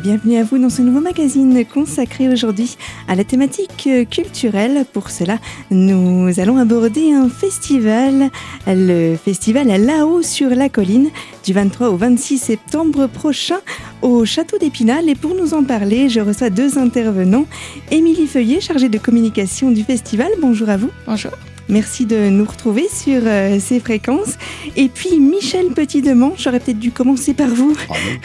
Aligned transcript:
bienvenue 0.00 0.36
à 0.36 0.44
vous 0.44 0.58
dans 0.58 0.70
ce 0.70 0.82
nouveau 0.82 1.00
magazine 1.00 1.64
consacré 1.64 2.28
aujourd'hui 2.28 2.76
à 3.08 3.14
la 3.14 3.24
thématique 3.24 3.88
culturelle. 4.10 4.84
Pour 4.92 5.10
cela, 5.10 5.38
nous 5.70 6.38
allons 6.38 6.58
aborder 6.58 7.12
un 7.12 7.28
festival, 7.28 8.30
le 8.66 9.16
festival 9.16 9.66
là-haut 9.66 10.22
sur 10.22 10.50
la 10.50 10.68
colline 10.68 11.10
du 11.44 11.52
23 11.52 11.88
au 11.88 11.96
26 11.96 12.38
septembre 12.38 13.06
prochain 13.06 13.58
au 14.02 14.24
Château 14.24 14.58
d'Épinal. 14.58 15.08
Et 15.08 15.14
pour 15.14 15.34
nous 15.34 15.54
en 15.54 15.64
parler, 15.64 16.08
je 16.08 16.20
reçois 16.20 16.50
deux 16.50 16.78
intervenants. 16.78 17.46
Émilie 17.90 18.26
Feuillet, 18.26 18.60
chargée 18.60 18.88
de 18.88 18.98
communication 18.98 19.70
du 19.70 19.82
festival. 19.82 20.28
Bonjour 20.40 20.68
à 20.68 20.76
vous. 20.76 20.90
Bonjour. 21.06 21.32
Merci 21.68 22.06
de 22.06 22.30
nous 22.30 22.46
retrouver 22.46 22.88
sur 22.88 23.20
euh, 23.24 23.58
ces 23.60 23.78
fréquences. 23.78 24.38
Et 24.76 24.88
puis 24.88 25.20
Michel 25.20 25.66
Petit-Demont, 25.68 26.32
j'aurais 26.38 26.60
peut-être 26.60 26.78
dû 26.78 26.92
commencer 26.92 27.34
par 27.34 27.48
vous. 27.48 27.76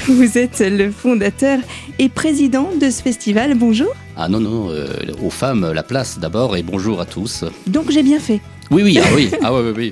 Vous 0.07 0.37
êtes 0.37 0.61
le 0.61 0.91
fondateur 0.91 1.59
et 1.99 2.07
président 2.07 2.69
de 2.79 2.89
ce 2.89 3.01
festival. 3.01 3.55
Bonjour. 3.55 3.93
Ah 4.15 4.29
non, 4.29 4.39
non, 4.39 4.69
euh, 4.69 4.87
aux 5.21 5.29
femmes, 5.29 5.71
la 5.73 5.83
place 5.83 6.19
d'abord 6.19 6.55
et 6.55 6.63
bonjour 6.63 7.01
à 7.01 7.05
tous. 7.05 7.43
Donc 7.67 7.91
j'ai 7.91 8.03
bien 8.03 8.19
fait. 8.19 8.39
Oui, 8.71 8.81
oui, 8.83 8.99
ah 9.03 9.07
oui, 9.13 9.29
ah 9.41 9.53
oui, 9.53 9.73
oui. 9.75 9.91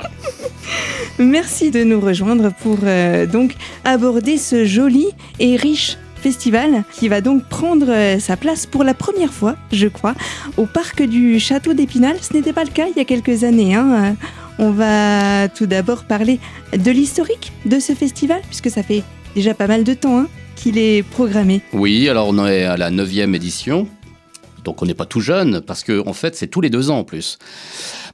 Merci 1.20 1.72
de 1.72 1.84
nous 1.84 2.00
rejoindre 2.00 2.54
pour 2.54 2.78
euh, 2.84 3.26
donc 3.26 3.56
aborder 3.84 4.38
ce 4.38 4.66
joli 4.66 5.08
et 5.40 5.58
riche 5.58 5.98
festival 6.22 6.84
qui 6.94 7.08
va 7.08 7.22
donc 7.22 7.44
prendre 7.44 7.88
euh, 7.90 8.20
sa 8.20 8.38
place 8.38 8.66
pour 8.66 8.84
la 8.84 8.94
première 8.94 9.34
fois, 9.34 9.56
je 9.72 9.88
crois, 9.88 10.16
au 10.58 10.66
parc 10.66 11.04
du 11.04 11.40
Château 11.40 11.74
d'Épinal. 11.74 12.16
Ce 12.22 12.34
n'était 12.34 12.54
pas 12.54 12.64
le 12.64 12.70
cas 12.70 12.86
il 12.90 12.98
y 12.98 13.02
a 13.02 13.06
quelques 13.06 13.44
années. 13.44 13.76
Hein. 13.76 14.16
On 14.60 14.72
va 14.72 15.50
tout 15.50 15.66
d'abord 15.66 16.04
parler 16.04 16.40
de 16.78 16.92
l'historique 16.92 17.52
de 17.66 17.80
ce 17.80 17.94
festival, 17.94 18.42
puisque 18.48 18.70
ça 18.70 18.84
fait 18.84 19.04
déjà 19.36 19.54
pas 19.54 19.68
mal 19.68 19.84
de 19.84 19.94
temps 19.94 20.20
hein, 20.20 20.28
qu'il 20.56 20.78
est 20.78 21.04
programmé. 21.04 21.62
Oui, 21.74 22.08
alors 22.08 22.30
on 22.30 22.46
est 22.46 22.64
à 22.64 22.78
la 22.78 22.92
9e 22.92 23.34
édition. 23.36 23.88
Donc 24.64 24.82
on 24.82 24.86
n'est 24.86 24.94
pas 24.94 25.06
tout 25.06 25.22
jeune, 25.22 25.62
parce 25.62 25.84
qu'en 25.84 26.08
en 26.08 26.14
fait 26.14 26.36
c'est 26.36 26.48
tous 26.48 26.62
les 26.62 26.70
deux 26.70 26.90
ans 26.90 27.00
en 27.00 27.04
plus. 27.04 27.38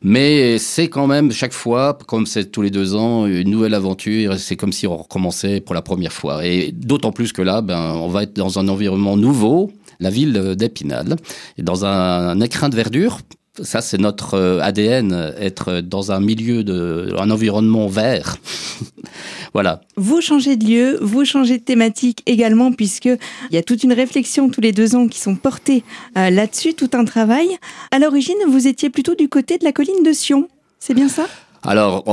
Mais 0.01 0.57
c'est 0.57 0.89
quand 0.89 1.07
même 1.07 1.31
chaque 1.31 1.53
fois, 1.53 1.97
comme 2.07 2.25
c'est 2.25 2.51
tous 2.51 2.61
les 2.61 2.69
deux 2.69 2.95
ans, 2.95 3.25
une 3.25 3.49
nouvelle 3.49 3.73
aventure. 3.73 4.37
C'est 4.37 4.55
comme 4.55 4.71
si 4.71 4.87
on 4.87 4.97
recommençait 4.97 5.59
pour 5.59 5.73
la 5.75 5.81
première 5.81 6.13
fois. 6.13 6.45
Et 6.45 6.71
d'autant 6.71 7.11
plus 7.11 7.33
que 7.33 7.41
là, 7.41 7.61
ben, 7.61 7.93
on 7.95 8.07
va 8.07 8.23
être 8.23 8.33
dans 8.33 8.59
un 8.59 8.67
environnement 8.67 9.17
nouveau, 9.17 9.71
la 9.99 10.09
ville 10.09 10.55
d'Épinal, 10.55 11.15
dans 11.57 11.85
un, 11.85 12.39
écrin 12.41 12.69
de 12.69 12.75
verdure 12.75 13.19
ça, 13.63 13.81
c'est 13.81 13.97
notre 13.97 14.35
euh, 14.35 14.59
ADN, 14.61 15.33
être 15.39 15.81
dans 15.81 16.11
un 16.11 16.19
milieu 16.19 16.63
de, 16.63 17.13
un 17.17 17.31
environnement 17.31 17.87
vert. 17.87 18.37
voilà. 19.53 19.81
Vous 19.95 20.21
changez 20.21 20.55
de 20.55 20.65
lieu, 20.65 20.97
vous 21.01 21.25
changez 21.25 21.57
de 21.57 21.63
thématique 21.63 22.21
également, 22.25 22.71
puisque 22.71 23.05
il 23.05 23.53
y 23.53 23.57
a 23.57 23.63
toute 23.63 23.83
une 23.83 23.93
réflexion 23.93 24.49
tous 24.49 24.61
les 24.61 24.71
deux 24.71 24.95
ans 24.95 25.07
qui 25.07 25.19
sont 25.19 25.35
portées 25.35 25.83
euh, 26.17 26.29
là-dessus, 26.29 26.73
tout 26.73 26.89
un 26.93 27.05
travail. 27.05 27.47
À 27.91 27.99
l'origine, 27.99 28.37
vous 28.47 28.67
étiez 28.67 28.89
plutôt 28.89 29.15
du 29.15 29.29
côté 29.29 29.57
de 29.57 29.63
la 29.63 29.71
colline 29.71 30.03
de 30.03 30.13
Sion. 30.13 30.47
C'est 30.79 30.93
bien 30.93 31.09
ça? 31.09 31.27
Alors, 31.67 32.05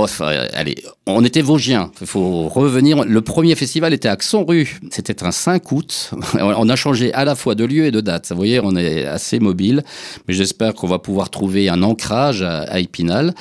allez, 0.52 0.74
on 1.06 1.24
était 1.24 1.42
Vosgiens. 1.42 1.92
Il 2.00 2.08
faut 2.08 2.48
revenir. 2.48 3.04
Le 3.04 3.20
premier 3.20 3.54
festival 3.54 3.94
était 3.94 4.08
à 4.08 4.16
Xon-Rue. 4.16 4.80
C'était 4.90 5.22
un 5.22 5.30
5 5.30 5.70
août. 5.70 6.10
On 6.40 6.68
a 6.68 6.76
changé 6.76 7.12
à 7.12 7.24
la 7.24 7.36
fois 7.36 7.54
de 7.54 7.64
lieu 7.64 7.84
et 7.84 7.92
de 7.92 8.00
date. 8.00 8.30
Vous 8.30 8.36
voyez, 8.36 8.58
on 8.60 8.74
est 8.74 9.04
assez 9.04 9.38
mobile. 9.38 9.84
Mais 10.26 10.34
j'espère 10.34 10.74
qu'on 10.74 10.88
va 10.88 10.98
pouvoir 10.98 11.30
trouver 11.30 11.68
un 11.68 11.82
ancrage 11.82 12.42
à, 12.42 12.80
Épinal. 12.80 13.34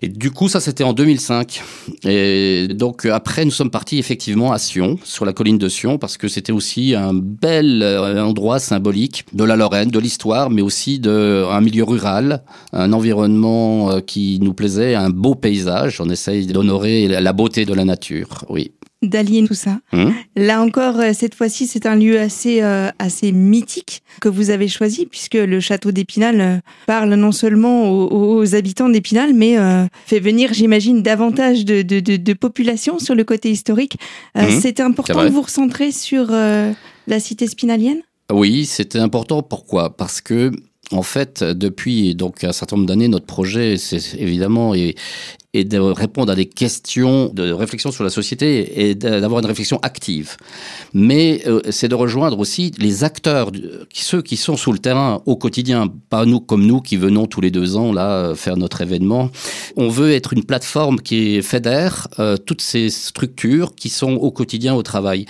Et 0.00 0.08
du 0.08 0.30
coup, 0.30 0.48
ça, 0.48 0.60
c'était 0.60 0.84
en 0.84 0.94
2005. 0.94 1.62
Et 2.04 2.68
donc, 2.68 3.04
après, 3.04 3.44
nous 3.44 3.50
sommes 3.50 3.70
partis 3.70 3.98
effectivement 3.98 4.52
à 4.52 4.58
Sion, 4.58 4.98
sur 5.04 5.26
la 5.26 5.32
colline 5.32 5.58
de 5.58 5.68
Sion, 5.68 5.98
parce 5.98 6.16
que 6.16 6.28
c'était 6.28 6.52
aussi 6.52 6.94
un 6.94 7.12
bel 7.12 7.82
euh, 7.82 8.24
endroit 8.24 8.58
symbolique 8.58 9.24
de 9.34 9.44
la 9.44 9.56
Lorraine, 9.56 9.90
de 9.90 9.98
l'histoire, 9.98 10.48
mais 10.50 10.62
aussi 10.62 10.98
d'un 10.98 11.60
milieu 11.60 11.84
rural, 11.84 12.42
un 12.72 12.92
environnement 12.92 13.90
euh, 13.90 14.00
qui 14.00 14.38
nous 14.40 14.54
plaisait, 14.54 14.94
un 14.94 15.10
beau 15.10 15.34
paysage. 15.42 16.00
On 16.00 16.08
essaye 16.08 16.46
d'honorer 16.46 17.08
la 17.08 17.32
beauté 17.34 17.66
de 17.66 17.74
la 17.74 17.84
nature, 17.84 18.46
oui 18.48 18.72
d'allier 19.02 19.44
tout 19.46 19.54
ça. 19.54 19.80
Hum. 19.92 20.14
Là 20.36 20.62
encore, 20.62 20.98
euh, 21.00 21.10
cette 21.12 21.34
fois-ci, 21.34 21.66
c'est 21.66 21.86
un 21.86 21.96
lieu 21.96 22.18
assez, 22.18 22.62
euh, 22.62 22.88
assez 22.98 23.32
mythique 23.32 24.02
que 24.20 24.28
vous 24.28 24.50
avez 24.50 24.68
choisi, 24.68 25.06
puisque 25.06 25.34
le 25.34 25.60
château 25.60 25.90
d'Épinal 25.90 26.40
euh, 26.40 26.58
parle 26.86 27.14
non 27.14 27.32
seulement 27.32 27.90
aux, 27.90 28.54
habitants 28.54 28.88
d'Épinal, 28.88 29.34
mais 29.34 29.56
fait 30.06 30.20
venir, 30.20 30.52
j'imagine, 30.52 31.02
davantage 31.02 31.64
de, 31.64 31.82
de, 31.82 32.00
de, 32.00 32.32
population 32.32 32.98
sur 32.98 33.14
le 33.14 33.24
côté 33.24 33.50
historique. 33.50 33.96
Hum. 34.34 34.48
C'était 34.60 34.82
important 34.82 35.24
de 35.24 35.30
vous 35.30 35.42
recentrer 35.42 35.92
sur 35.92 36.30
la 36.30 37.20
cité 37.20 37.46
spinalienne? 37.46 38.02
Oui, 38.30 38.66
c'était 38.66 38.98
important. 38.98 39.42
Pourquoi? 39.42 39.96
Parce 39.96 40.20
que 40.20 40.52
en 40.90 41.02
fait, 41.02 41.42
depuis 41.42 42.14
donc 42.14 42.44
un 42.44 42.52
certain 42.52 42.76
nombre 42.76 42.88
d'années, 42.88 43.08
notre 43.08 43.26
projet, 43.26 43.76
c'est 43.76 44.14
évidemment 44.18 44.74
et, 44.74 44.94
et 45.54 45.64
de 45.64 45.78
répondre 45.78 46.32
à 46.32 46.34
des 46.34 46.46
questions 46.46 47.30
de 47.32 47.52
réflexion 47.52 47.90
sur 47.92 48.04
la 48.04 48.10
société 48.10 48.88
et 48.88 48.94
d'avoir 48.94 49.40
une 49.40 49.46
réflexion 49.46 49.78
active. 49.82 50.36
Mais 50.94 51.42
euh, 51.46 51.60
c'est 51.70 51.88
de 51.88 51.94
rejoindre 51.94 52.38
aussi 52.38 52.72
les 52.78 53.04
acteurs, 53.04 53.50
ceux 53.92 54.22
qui 54.22 54.36
sont 54.36 54.56
sous 54.56 54.72
le 54.72 54.78
terrain 54.78 55.22
au 55.26 55.36
quotidien, 55.36 55.92
pas 56.08 56.24
nous 56.24 56.40
comme 56.40 56.64
nous 56.64 56.80
qui 56.80 56.96
venons 56.96 57.26
tous 57.26 57.40
les 57.40 57.50
deux 57.50 57.76
ans 57.76 57.92
là 57.92 58.34
faire 58.34 58.56
notre 58.56 58.80
événement. 58.80 59.30
On 59.76 59.88
veut 59.88 60.12
être 60.12 60.32
une 60.32 60.44
plateforme 60.44 61.00
qui 61.00 61.42
fédère 61.42 62.08
euh, 62.18 62.36
toutes 62.36 62.62
ces 62.62 62.90
structures 62.90 63.74
qui 63.74 63.88
sont 63.88 64.14
au 64.14 64.30
quotidien 64.30 64.74
au 64.74 64.82
travail. 64.82 65.26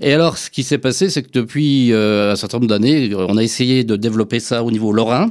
Et 0.00 0.12
alors, 0.12 0.38
ce 0.38 0.50
qui 0.50 0.62
s'est 0.62 0.78
passé, 0.78 1.10
c'est 1.10 1.22
que 1.22 1.30
depuis 1.32 1.92
euh, 1.92 2.32
un 2.32 2.36
certain 2.36 2.58
nombre 2.58 2.68
d'années, 2.68 3.14
on 3.14 3.36
a 3.36 3.42
essayé 3.42 3.84
de 3.84 3.96
développer 3.96 4.40
ça 4.40 4.64
au 4.64 4.70
niveau 4.70 4.92
lorrain. 4.92 5.30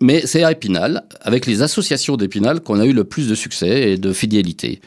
Mais 0.00 0.22
c'est 0.26 0.42
à 0.44 0.52
Épinal, 0.52 1.04
avec 1.20 1.46
les 1.46 1.62
associations 1.62 2.16
d'Épinal, 2.16 2.60
qu'on 2.60 2.80
a 2.80 2.86
eu 2.86 2.92
le 2.92 3.04
plus 3.04 3.28
de 3.28 3.34
succès 3.34 3.92
et 3.92 3.98
de 3.98 4.12
fidélité. 4.12 4.80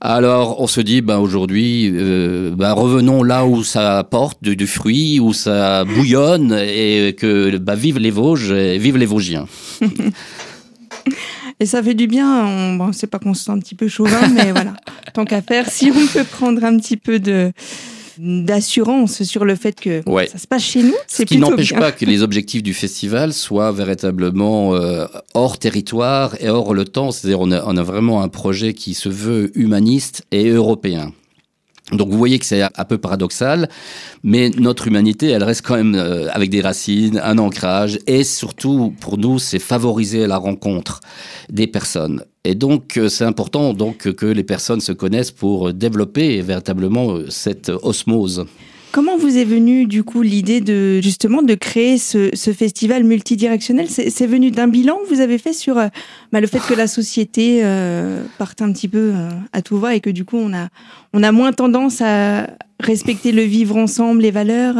Alors, 0.00 0.60
on 0.60 0.66
se 0.66 0.82
dit, 0.82 1.00
ben 1.00 1.18
aujourd'hui, 1.18 1.90
euh, 1.94 2.54
ben, 2.54 2.72
revenons 2.72 3.22
là 3.22 3.46
où 3.46 3.64
ça 3.64 4.04
porte 4.04 4.42
du, 4.42 4.66
fruit, 4.66 5.18
où 5.18 5.32
ça 5.32 5.84
bouillonne, 5.84 6.52
et 6.52 7.14
que 7.16 7.56
ben, 7.56 7.74
vive 7.74 7.98
les 7.98 8.10
Vosges, 8.10 8.52
et 8.52 8.76
vive 8.76 8.98
les 8.98 9.06
Vosgiens. 9.06 9.46
Et 11.60 11.66
ça 11.66 11.82
fait 11.82 11.94
du 11.94 12.06
bien. 12.06 12.46
On, 12.46 12.74
bon, 12.74 12.92
c'est 12.92 13.06
pas 13.06 13.18
qu'on 13.18 13.32
se 13.32 13.44
sent 13.44 13.52
un 13.52 13.60
petit 13.60 13.74
peu 13.74 13.88
chauvin, 13.88 14.28
mais 14.28 14.50
voilà. 14.50 14.74
Tant 15.14 15.24
qu'à 15.24 15.40
faire, 15.40 15.70
si 15.70 15.92
on 15.94 16.06
peut 16.06 16.24
prendre 16.24 16.64
un 16.64 16.76
petit 16.78 16.96
peu 16.96 17.18
de 17.18 17.52
d'assurance 18.18 19.22
sur 19.22 19.44
le 19.44 19.56
fait 19.56 19.78
que 19.78 20.02
ça 20.28 20.38
se 20.38 20.46
passe 20.46 20.62
chez 20.62 20.82
nous. 20.82 20.94
Ce 21.08 21.22
qui 21.22 21.38
n'empêche 21.38 21.74
pas 21.74 21.92
que 21.92 22.04
les 22.04 22.22
objectifs 22.22 22.62
du 22.62 22.74
festival 22.74 23.32
soient 23.32 23.72
véritablement 23.72 24.74
euh, 24.74 25.06
hors 25.34 25.58
territoire 25.58 26.36
et 26.40 26.48
hors 26.48 26.74
le 26.74 26.84
temps. 26.84 27.10
C'est-à-dire 27.10 27.40
on 27.40 27.50
a, 27.50 27.64
on 27.64 27.76
a 27.76 27.82
vraiment 27.82 28.22
un 28.22 28.28
projet 28.28 28.74
qui 28.74 28.94
se 28.94 29.08
veut 29.08 29.50
humaniste 29.58 30.24
et 30.30 30.48
européen. 30.48 31.12
Donc 31.92 32.08
vous 32.08 32.16
voyez 32.16 32.38
que 32.38 32.46
c'est 32.46 32.62
un 32.62 32.84
peu 32.84 32.96
paradoxal, 32.96 33.68
mais 34.22 34.50
notre 34.56 34.88
humanité, 34.88 35.28
elle 35.28 35.44
reste 35.44 35.62
quand 35.62 35.76
même 35.76 35.94
euh, 35.94 36.28
avec 36.32 36.48
des 36.48 36.62
racines, 36.62 37.20
un 37.22 37.36
ancrage, 37.36 37.98
et 38.06 38.24
surtout 38.24 38.94
pour 39.00 39.18
nous, 39.18 39.38
c'est 39.38 39.58
favoriser 39.58 40.26
la 40.26 40.38
rencontre 40.38 41.00
des 41.50 41.66
personnes. 41.66 42.24
Et 42.44 42.54
donc 42.54 42.96
euh, 42.96 43.08
c'est 43.08 43.24
important 43.24 43.72
donc 43.72 44.12
que 44.12 44.26
les 44.26 44.44
personnes 44.44 44.80
se 44.80 44.92
connaissent 44.92 45.30
pour 45.30 45.72
développer 45.72 46.40
véritablement 46.42 47.12
euh, 47.12 47.30
cette 47.30 47.70
osmose. 47.82 48.46
Comment 48.94 49.18
vous 49.18 49.38
est 49.38 49.44
venue 49.44 49.86
du 49.86 50.04
coup 50.04 50.22
l'idée 50.22 50.60
de 50.60 51.00
justement 51.00 51.42
de 51.42 51.56
créer 51.56 51.98
ce, 51.98 52.30
festival 52.56 53.02
multidirectionnel? 53.02 53.88
C'est 53.90 54.26
venu 54.28 54.52
d'un 54.52 54.68
bilan 54.68 54.98
que 54.98 55.12
vous 55.12 55.20
avez 55.20 55.38
fait 55.38 55.52
sur 55.52 55.78
euh, 55.78 55.88
bah, 56.30 56.40
le 56.40 56.46
fait 56.46 56.60
que 56.60 56.74
la 56.74 56.86
société 56.86 57.62
euh, 57.64 58.22
parte 58.38 58.62
un 58.62 58.72
petit 58.72 58.86
peu 58.86 59.10
euh, 59.12 59.30
à 59.52 59.62
tout 59.62 59.80
va 59.80 59.96
et 59.96 60.00
que 60.00 60.10
du 60.10 60.24
coup 60.24 60.36
on 60.36 60.54
a 60.54 60.68
on 61.12 61.24
a 61.24 61.32
moins 61.32 61.52
tendance 61.52 62.02
à 62.02 62.46
respecter 62.78 63.32
le 63.32 63.42
vivre 63.42 63.76
ensemble, 63.76 64.22
les 64.22 64.30
valeurs. 64.30 64.76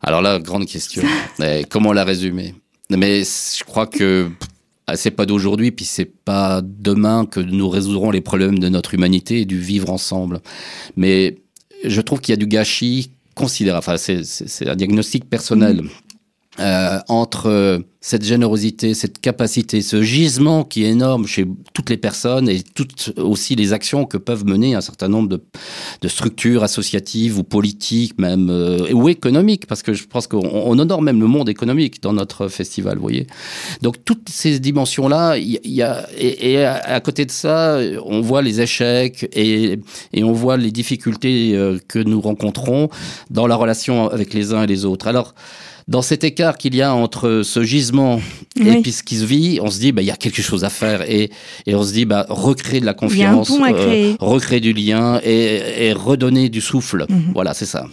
Alors 0.00 0.20
là, 0.20 0.40
grande 0.40 0.66
question. 0.66 1.04
comment 1.70 1.92
la 1.92 2.02
résumer? 2.02 2.56
Mais 2.90 3.22
je 3.22 3.62
crois 3.62 3.86
que 3.86 4.28
c'est 4.94 5.10
pas 5.10 5.26
d'aujourd'hui, 5.26 5.70
puis 5.70 5.84
c'est 5.84 6.04
pas 6.04 6.60
demain 6.62 7.26
que 7.26 7.40
nous 7.40 7.68
résoudrons 7.68 8.10
les 8.10 8.20
problèmes 8.20 8.58
de 8.58 8.68
notre 8.68 8.94
humanité 8.94 9.40
et 9.40 9.44
du 9.44 9.58
vivre 9.58 9.90
ensemble. 9.90 10.40
Mais 10.96 11.38
je 11.84 12.00
trouve 12.00 12.20
qu'il 12.20 12.32
y 12.32 12.34
a 12.34 12.36
du 12.36 12.46
gâchis 12.46 13.10
considérable. 13.34 13.84
Enfin, 13.86 13.96
c'est 13.96 14.68
un 14.68 14.76
diagnostic 14.76 15.28
personnel. 15.28 15.82
Euh, 16.60 16.98
entre 17.08 17.82
cette 18.02 18.24
générosité, 18.24 18.92
cette 18.92 19.20
capacité, 19.20 19.80
ce 19.80 20.02
gisement 20.02 20.64
qui 20.64 20.84
est 20.84 20.88
énorme 20.88 21.26
chez 21.26 21.46
toutes 21.72 21.88
les 21.88 21.96
personnes 21.96 22.48
et 22.48 22.62
toutes 22.62 23.14
aussi 23.16 23.54
les 23.54 23.72
actions 23.72 24.04
que 24.04 24.18
peuvent 24.18 24.44
mener 24.44 24.74
un 24.74 24.80
certain 24.82 25.08
nombre 25.08 25.38
de, 26.02 26.08
structures 26.08 26.62
associatives 26.62 27.38
ou 27.38 27.44
politiques 27.44 28.18
même 28.18 28.50
euh, 28.50 28.92
ou 28.92 29.08
économiques 29.08 29.66
parce 29.66 29.82
que 29.82 29.94
je 29.94 30.04
pense 30.06 30.26
qu'on 30.26 30.78
honore 30.78 31.00
même 31.00 31.20
le 31.20 31.26
monde 31.28 31.48
économique 31.48 32.02
dans 32.02 32.12
notre 32.12 32.48
festival, 32.48 32.96
vous 32.96 33.02
voyez. 33.02 33.26
Donc 33.80 34.04
toutes 34.04 34.28
ces 34.28 34.58
dimensions 34.58 35.08
là, 35.08 35.38
il 35.38 35.58
y, 35.64 35.80
a 35.80 36.06
et, 36.18 36.52
et, 36.52 36.64
à 36.66 37.00
côté 37.00 37.24
de 37.24 37.30
ça, 37.30 37.78
on 38.04 38.20
voit 38.20 38.42
les 38.42 38.60
échecs 38.60 39.26
et, 39.32 39.78
et 40.12 40.24
on 40.24 40.32
voit 40.32 40.58
les 40.58 40.72
difficultés 40.72 41.54
euh, 41.54 41.78
que 41.88 42.00
nous 42.00 42.20
rencontrons 42.20 42.90
dans 43.30 43.46
la 43.46 43.54
relation 43.54 44.08
avec 44.08 44.34
les 44.34 44.52
uns 44.52 44.64
et 44.64 44.66
les 44.66 44.84
autres. 44.84 45.06
Alors 45.06 45.34
dans 45.88 46.02
cet 46.02 46.24
écart 46.24 46.58
qu'il 46.58 46.74
y 46.74 46.82
a 46.82 46.94
entre 46.94 47.42
ce 47.44 47.62
gisement 47.62 48.20
oui. 48.58 48.68
et 48.68 48.82
puis 48.82 48.92
ce 48.92 49.02
qui 49.02 49.16
se 49.16 49.24
vit, 49.24 49.58
on 49.60 49.70
se 49.70 49.78
dit, 49.78 49.92
bah, 49.92 50.02
il 50.02 50.06
y 50.06 50.10
a 50.10 50.16
quelque 50.16 50.42
chose 50.42 50.64
à 50.64 50.70
faire 50.70 51.02
et, 51.10 51.30
et 51.66 51.74
on 51.74 51.82
se 51.82 51.92
dit, 51.92 52.04
bah, 52.04 52.26
recréer 52.28 52.80
de 52.80 52.86
la 52.86 52.94
confiance, 52.94 53.50
euh, 53.50 54.14
recréer 54.20 54.60
du 54.60 54.72
lien 54.72 55.20
et, 55.24 55.86
et 55.86 55.92
redonner 55.92 56.48
du 56.48 56.60
souffle. 56.60 57.06
-hmm. 57.08 57.32
Voilà, 57.34 57.54
c'est 57.54 57.66
ça. 57.66 57.86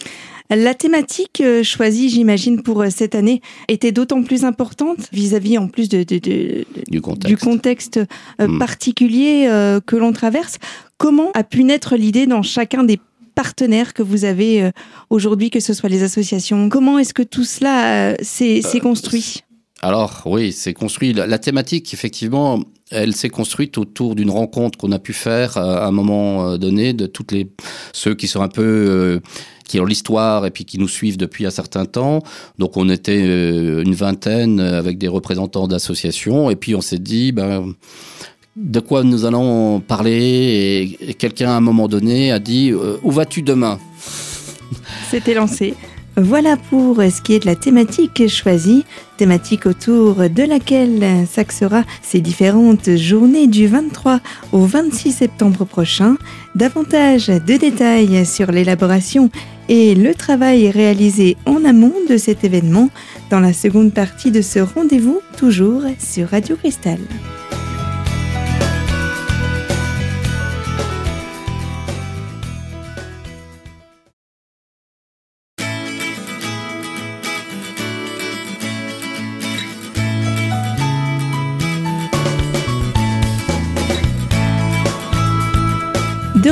La 0.49 0.73
thématique 0.73 1.41
euh, 1.41 1.61
choisie, 1.63 2.09
j'imagine, 2.09 2.63
pour 2.63 2.81
euh, 2.81 2.89
cette 2.89 3.13
année 3.13 3.39
était 3.67 3.91
d'autant 3.91 4.23
plus 4.23 4.43
importante 4.43 5.01
vis-à-vis 5.13 5.55
-vis, 5.57 5.59
en 5.59 5.67
plus 5.67 5.89
de, 5.89 5.99
de, 6.03 6.17
de, 6.17 6.65
du 6.89 7.01
contexte, 7.01 7.27
du 7.27 7.37
contexte 7.37 7.99
mm. 8.39 8.57
particulier 8.57 9.47
que 9.85 9.95
l'on 10.01 10.11
traverse. 10.11 10.55
Comment 10.97 11.31
a 11.33 11.43
pu 11.43 11.63
naître 11.63 11.95
l'idée 11.95 12.27
dans 12.33 12.43
chacun 12.43 12.83
des 12.83 12.99
partenaires 13.33 13.93
que 13.93 14.03
vous 14.03 14.25
avez 14.25 14.63
euh, 14.63 14.71
aujourd'hui, 15.09 15.49
que 15.49 15.59
ce 15.59 15.73
soit 15.73 15.89
les 15.89 16.03
associations 16.03 16.69
Comment 16.69 16.99
est-ce 16.99 17.13
que 17.13 17.23
tout 17.23 17.43
cela 17.43 18.11
euh, 18.11 18.15
s'est 18.21 18.61
euh, 18.63 18.79
construit? 18.79 19.43
Alors 19.81 20.23
oui, 20.25 20.51
c'est 20.51 20.73
construit. 20.73 21.13
La, 21.13 21.25
la, 21.25 21.39
thématique, 21.39 21.93
effectivement, 21.93 22.59
elle 22.91 23.15
s'est 23.15 23.29
construite 23.29 23.77
autour 23.77 24.15
d'une 24.15 24.29
rencontre 24.29 24.77
qu'on 24.77 24.91
a 24.91 24.99
pu 24.99 25.13
faire 25.13 25.57
à 25.57 25.85
un 25.85 25.91
moment 25.91 26.57
donné 26.57 26.93
de 26.93 27.05
toutes 27.05 27.31
les 27.31 27.49
ceux 27.93 28.15
qui 28.15 28.27
sont 28.27 28.41
un 28.41 28.47
peu 28.49 28.61
euh, 28.61 29.19
qui 29.65 29.79
ont 29.79 29.85
l'histoire 29.85 30.45
et 30.45 30.51
puis 30.51 30.65
qui 30.65 30.79
nous 30.79 30.87
suivent 30.87 31.17
depuis 31.17 31.45
un 31.45 31.51
certain 31.51 31.85
temps. 31.85 32.21
Donc 32.57 32.75
on 32.77 32.89
était 32.89 33.21
euh, 33.23 33.83
une 33.83 33.93
vingtaine 33.93 34.59
avec 34.59 34.97
des 34.97 35.07
représentants 35.07 35.67
d'associations 35.67 36.49
et 36.49 36.55
puis 36.55 36.75
on 36.75 36.81
s'est 36.81 36.99
dit 36.99 37.31
ben 37.31 37.73
de 38.59 38.79
quoi 38.79 39.03
nous 39.03 39.25
allons 39.25 39.79
parler 39.79 40.97
et 40.99 41.13
quelqu'un 41.13 41.49
à 41.49 41.53
un 41.53 41.61
moment 41.61 41.87
donné 41.87 42.31
a 42.31 42.39
dit 42.39 42.71
euh, 42.71 42.97
où 43.03 43.11
vas-tu 43.11 43.41
demain? 43.41 43.79
C'était 45.09 45.33
lancé. 45.33 45.73
Voilà 46.17 46.57
pour 46.57 46.97
ce 46.97 47.21
qui 47.21 47.35
est 47.35 47.39
de 47.39 47.45
la 47.45 47.55
thématique 47.55 48.27
choisie, 48.27 48.83
thématique 49.15 49.65
autour 49.65 50.15
de 50.29 50.43
laquelle 50.43 51.25
s'axera 51.31 51.83
ces 52.01 52.19
différentes 52.19 52.97
journées 52.97 53.47
du 53.47 53.67
23 53.67 54.19
au 54.51 54.65
26 54.65 55.13
septembre 55.13 55.63
prochain. 55.63 56.17
Davantage 56.55 57.27
de 57.27 57.55
détails 57.55 58.25
sur 58.25 58.51
l'élaboration 58.51 59.29
et 59.69 59.95
le 59.95 60.13
travail 60.13 60.69
réalisé 60.69 61.37
en 61.45 61.63
amont 61.63 61.93
de 62.09 62.17
cet 62.17 62.43
événement 62.43 62.89
dans 63.29 63.39
la 63.39 63.53
seconde 63.53 63.93
partie 63.93 64.31
de 64.31 64.41
ce 64.41 64.59
rendez-vous, 64.59 65.21
toujours 65.37 65.83
sur 65.99 66.29
Radio 66.29 66.57
Cristal. 66.57 66.99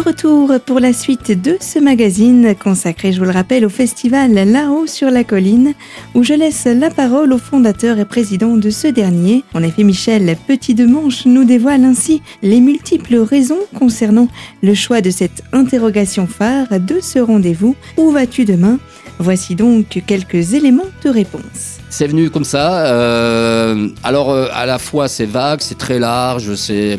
Retour 0.08 0.54
pour 0.66 0.80
la 0.80 0.94
suite 0.94 1.32
de 1.32 1.58
ce 1.60 1.80
magazine 1.80 2.56
consacré, 2.56 3.12
je 3.12 3.20
vous 3.20 3.26
le 3.26 3.32
rappelle, 3.32 3.66
au 3.66 3.70
festival 3.70 4.32
Là-haut 4.32 4.88
sur 4.88 5.12
la 5.12 5.26
colline, 5.26 5.74
où 6.16 6.24
je 6.24 6.34
laisse 6.34 6.64
la 6.64 6.90
parole 6.90 7.34
au 7.34 7.38
fondateur 7.38 8.00
et 8.00 8.06
président 8.06 8.56
de 8.56 8.70
ce 8.70 8.88
dernier. 8.88 9.44
En 9.54 9.62
effet, 9.64 9.84
Michel 9.84 10.38
Petit-Demanche 10.48 11.26
nous 11.26 11.44
dévoile 11.44 11.84
ainsi 11.84 12.22
les 12.42 12.62
multiples 12.62 13.18
raisons 13.18 13.60
concernant 13.78 14.30
le 14.64 14.74
choix 14.74 15.02
de 15.02 15.10
cette 15.10 15.44
interrogation 15.52 16.26
phare 16.26 16.80
de 16.80 17.00
ce 17.02 17.20
rendez-vous. 17.20 17.76
Où 17.98 18.12
vas-tu 18.12 18.46
demain? 18.46 18.80
Voici 19.20 19.56
donc 19.56 20.02
quelques 20.08 20.54
éléments 20.54 20.88
de 21.04 21.10
réponse. 21.10 21.80
C'est 21.90 22.08
venu 22.08 22.30
comme 22.30 22.46
ça. 22.46 22.86
Euh, 22.86 23.90
alors, 24.06 24.32
euh, 24.32 24.48
à 24.54 24.66
la 24.66 24.80
fois, 24.80 25.10
c'est 25.10 25.26
vague, 25.26 25.60
c'est 25.60 25.78
très 25.78 26.00
large, 26.00 26.56
c'est, 26.56 26.98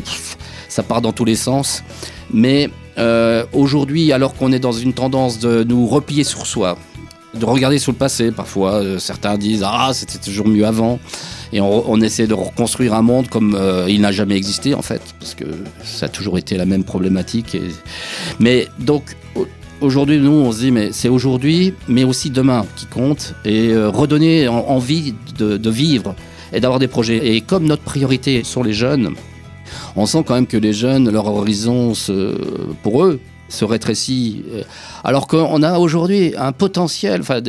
ça 0.67 0.83
part 0.83 1.01
dans 1.01 1.11
tous 1.11 1.25
les 1.25 1.35
sens. 1.35 1.83
Mais 2.31 2.69
euh, 2.97 3.45
aujourd'hui, 3.53 4.11
alors 4.11 4.33
qu'on 4.33 4.51
est 4.51 4.59
dans 4.59 4.71
une 4.71 4.93
tendance 4.93 5.39
de 5.39 5.63
nous 5.63 5.87
replier 5.87 6.23
sur 6.23 6.45
soi, 6.45 6.77
de 7.33 7.45
regarder 7.45 7.79
sur 7.79 7.91
le 7.91 7.97
passé, 7.97 8.31
parfois 8.31 8.75
euh, 8.75 8.99
certains 8.99 9.37
disent 9.37 9.63
ah 9.65 9.91
c'était 9.93 10.17
toujours 10.17 10.47
mieux 10.47 10.65
avant, 10.65 10.99
et 11.51 11.61
on, 11.61 11.99
essaie 12.01 12.27
de 12.27 12.33
reconstruire 12.33 12.93
un 12.93 13.01
monde 13.01 13.27
comme 13.27 13.55
euh, 13.55 13.87
il 13.89 14.01
n'a 14.01 14.11
jamais 14.11 14.35
existé 14.35 14.73
en 14.73 14.81
fait, 14.81 15.01
parce 15.19 15.35
que 15.35 15.45
ça 15.83 16.07
a 16.07 16.09
toujours 16.09 16.37
été 16.37 16.57
la 16.57 16.65
même 16.65 16.83
problématique. 16.83 17.57
Mais 18.39 18.67
donc 18.79 19.15
aujourd'hui, 19.81 20.19
nous 20.19 20.31
on 20.31 20.51
se 20.51 20.59
dit 20.59 20.71
mais 20.71 20.89
c'est 20.91 21.09
aujourd'hui, 21.09 21.73
mais 21.87 22.03
aussi 22.03 22.29
demain 22.29 22.65
qui 22.75 22.85
compte, 22.85 23.33
et 23.45 23.75
redonner 23.75 24.47
en, 24.47 24.59
envie 24.59 25.13
de 25.37 25.69
vivre 25.69 26.15
et 26.51 26.59
d'avoir 26.59 26.79
des 26.79 26.87
projets. 26.87 27.35
Et 27.35 27.41
comme 27.41 27.65
notre 27.65 27.83
priorité 27.83 28.43
sont 28.43 28.63
les 28.63 28.73
jeunes, 28.73 29.13
on 29.95 30.05
sent 30.05 30.23
quand 30.25 30.35
même 30.35 30.47
que 30.47 30.57
les 30.57 30.73
jeunes, 30.73 31.09
leur 31.09 31.27
horizon, 31.27 31.93
pour 32.83 33.03
eux, 33.03 33.19
se 33.49 33.65
rétrécit. 33.65 34.43
Alors 35.03 35.27
qu'on 35.27 35.63
a 35.63 35.79
aujourd'hui 35.79 36.33
un 36.37 36.51
potentiel, 36.51 37.21
enfin, 37.21 37.41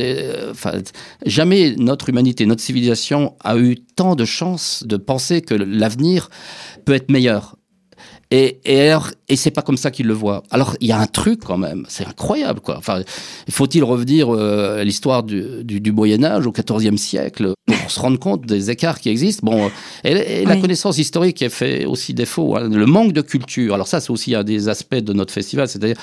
jamais 1.25 1.75
notre 1.77 2.09
humanité, 2.09 2.45
notre 2.45 2.61
civilisation 2.61 3.35
a 3.43 3.57
eu 3.57 3.77
tant 3.95 4.15
de 4.15 4.25
chances 4.25 4.83
de 4.85 4.97
penser 4.97 5.41
que 5.41 5.53
l'avenir 5.53 6.29
peut 6.85 6.93
être 6.93 7.11
meilleur. 7.11 7.55
Et, 8.33 8.61
et, 8.63 8.93
et 9.27 9.35
c'est 9.35 9.51
pas 9.51 9.61
comme 9.61 9.75
ça 9.75 9.91
qu'ils 9.91 10.07
le 10.07 10.13
voient. 10.13 10.43
Alors, 10.51 10.77
il 10.79 10.87
y 10.87 10.93
a 10.93 10.99
un 10.99 11.05
truc 11.05 11.41
quand 11.43 11.57
même, 11.57 11.85
c'est 11.89 12.07
incroyable, 12.07 12.61
quoi. 12.61 12.77
Enfin, 12.77 13.01
faut-il 13.49 13.83
revenir 13.83 14.33
euh, 14.33 14.79
à 14.79 14.83
l'histoire 14.85 15.23
du, 15.23 15.65
du, 15.65 15.81
du, 15.81 15.91
Moyen 15.91 16.23
Âge, 16.23 16.47
au 16.47 16.53
XIVe 16.53 16.95
siècle, 16.95 17.53
pour 17.91 17.95
se 17.95 17.99
rendre 17.99 18.19
compte 18.19 18.45
des 18.45 18.71
écarts 18.71 18.99
qui 18.99 19.09
existent 19.09 19.45
Bon, 19.45 19.69
et, 20.03 20.11
et 20.11 20.45
la 20.45 20.55
oui. 20.55 20.61
connaissance 20.61 20.97
historique 20.97 21.41
est 21.41 21.49
fait 21.49 21.85
aussi 21.85 22.13
défaut. 22.13 22.55
Hein. 22.55 22.69
Le 22.69 22.85
manque 22.85 23.11
de 23.11 23.21
culture. 23.21 23.73
Alors 23.73 23.87
ça, 23.87 23.99
c'est 23.99 24.11
aussi 24.11 24.33
un 24.33 24.43
des 24.43 24.69
aspects 24.69 24.95
de 24.95 25.13
notre 25.13 25.33
festival, 25.33 25.67
c'est-à-dire 25.67 25.97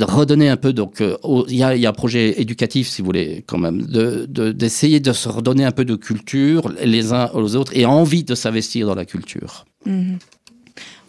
redonner 0.00 0.48
un 0.48 0.56
peu 0.56 0.72
donc 0.72 1.02
euh, 1.02 1.18
il 1.48 1.56
y, 1.56 1.62
a, 1.62 1.76
y, 1.76 1.84
a, 1.84 1.90
un 1.90 1.92
projet 1.92 2.40
éducatif 2.40 2.88
si 2.88 3.02
vous 3.02 3.06
voulez 3.06 3.44
quand 3.46 3.58
même 3.58 3.82
de 3.82 4.24
d'essayer 4.52 5.00
de, 5.00 5.10
de, 5.10 5.14
se 5.14 5.28
redonner 5.28 5.66
un 5.66 5.70
peu 5.70 5.84
de 5.84 5.96
culture 5.96 6.72
les 6.82 7.12
uns 7.12 7.28
aux 7.34 7.56
autres 7.56 7.72
et 7.76 7.84
envie 7.84 8.24
de 8.24 8.34
s'investir 8.34 8.86
dans 8.86 8.94
la 8.94 9.04
culture. 9.04 9.66
-hmm. 9.86 10.16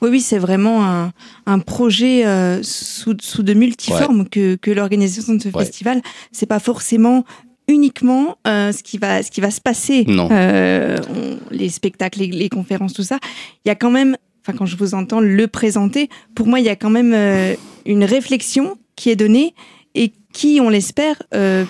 Oui, 0.01 0.09
oui, 0.09 0.21
c'est 0.29 0.41
vraiment 0.48 0.77
un, 0.86 1.13
un 1.45 1.59
projet 1.59 2.25
euh, 2.25 2.62
sous, 2.62 3.15
sous, 3.21 3.41
de 3.41 3.53
multiformes 3.53 4.24
ouais. 4.24 4.29
que, 4.36 4.55
que 4.55 4.71
l'organisation 4.77 5.33
de 5.36 5.41
ce 5.41 5.48
ouais. 5.48 5.63
festival. 5.65 6.01
C'est 6.38 6.50
pas 6.55 6.59
forcément 6.59 7.24
uniquement 7.67 8.38
euh, 8.48 8.72
ce 8.72 8.84
qui 8.84 8.98
va 8.98 9.24
ce 9.24 9.32
qui 9.32 9.41
va 9.41 9.51
se 9.51 9.62
passer. 9.62 10.05
Euh, 10.08 10.98
on, 11.10 11.38
les 11.51 11.70
spectacles, 11.70 12.20
les, 12.20 12.27
les, 12.27 12.50
conférences, 12.50 12.93
tout 12.93 13.03
ça. 13.03 13.20
Il 13.65 13.70
y 13.70 13.72
a 13.72 13.75
quand 13.75 13.91
même, 13.91 14.17
enfin 14.41 14.58
quand 14.58 14.65
je 14.65 14.75
vous 14.75 14.93
entends 14.93 15.20
le 15.20 15.48
présenter, 15.48 16.10
pour 16.36 16.48
moi 16.48 16.60
il 16.60 16.65
y 16.65 16.70
a 16.70 16.75
quand 16.75 16.89
même 16.89 17.13
euh, 17.13 17.55
une 17.86 18.03
réflexion 18.03 18.77
qui 18.96 19.10
est 19.10 19.15
donnée 19.15 19.53
et 19.96 20.13
qui, 20.34 20.60
on 20.62 20.70
l'espère, 20.70 21.22
euh, 21.34 21.65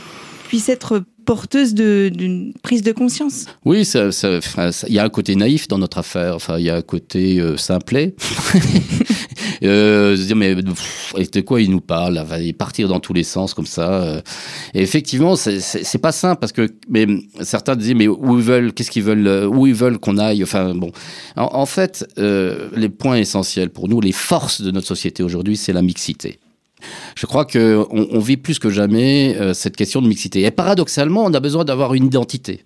puisse 0.47 0.69
être 0.69 1.03
porteuse 1.25 1.73
d'une 1.73 2.53
prise 2.61 2.81
de 2.81 2.91
conscience. 2.91 3.45
Oui, 3.65 3.79
il 3.79 3.85
ça, 3.85 4.11
ça, 4.11 4.39
y 4.89 4.99
a 4.99 5.03
un 5.03 5.09
côté 5.09 5.35
naïf 5.35 5.67
dans 5.67 5.77
notre 5.77 5.97
affaire, 5.97 6.35
enfin, 6.35 6.59
il 6.59 6.65
y 6.65 6.69
a 6.69 6.75
un 6.75 6.81
côté 6.81 7.39
euh, 7.39 7.57
simplet. 7.57 8.15
euh, 9.63 10.15
se 10.15 10.23
dire, 10.23 10.35
mais 10.35 10.55
pff, 10.55 11.13
de 11.31 11.41
quoi 11.41 11.61
il 11.61 11.71
nous 11.71 11.81
parle 11.81 12.23
Il 12.39 12.47
va 12.47 12.53
partir 12.57 12.87
dans 12.87 12.99
tous 12.99 13.13
les 13.13 13.23
sens 13.23 13.53
comme 13.53 13.65
ça. 13.65 14.03
Euh. 14.03 14.21
Et 14.73 14.81
effectivement, 14.81 15.35
c'est 15.35 16.01
pas 16.01 16.11
simple 16.11 16.39
parce 16.39 16.51
que 16.51 16.69
mais, 16.89 17.07
certains 17.41 17.75
disent, 17.75 17.95
mais 17.95 18.07
où 18.07 18.37
ils 18.37 18.43
veulent, 18.43 18.73
qu'est-ce 18.73 18.91
qu'ils 18.91 19.03
veulent, 19.03 19.27
euh, 19.27 19.47
où 19.47 19.67
ils 19.67 19.73
veulent 19.73 19.99
qu'on 19.99 20.17
aille 20.17 20.43
Enfin, 20.43 20.73
bon. 20.75 20.91
En, 21.35 21.65
fait, 21.65 22.05
euh, 22.17 22.69
les 22.75 22.89
points 22.89 23.17
essentiels 23.17 23.69
pour 23.69 23.87
nous, 23.87 24.01
les 24.01 24.11
forces 24.11 24.61
de 24.61 24.71
notre 24.71 24.87
société 24.87 25.23
aujourd'hui, 25.23 25.57
c'est 25.57 25.73
la 25.73 25.81
mixité. 25.81 26.39
Je 27.15 27.25
crois 27.25 27.45
qu'on 27.45 27.87
on 27.89 28.19
vit 28.19 28.35
plus 28.35 28.59
que 28.59 28.69
jamais 28.69 29.37
cette 29.53 29.77
question 29.77 30.01
de 30.01 30.07
mixité. 30.07 30.41
Et 30.41 30.51
paradoxalement, 30.51 31.23
on 31.23 31.33
a 31.33 31.39
besoin 31.39 31.63
d'avoir 31.63 31.93
une 31.93 32.05
identité. 32.05 32.65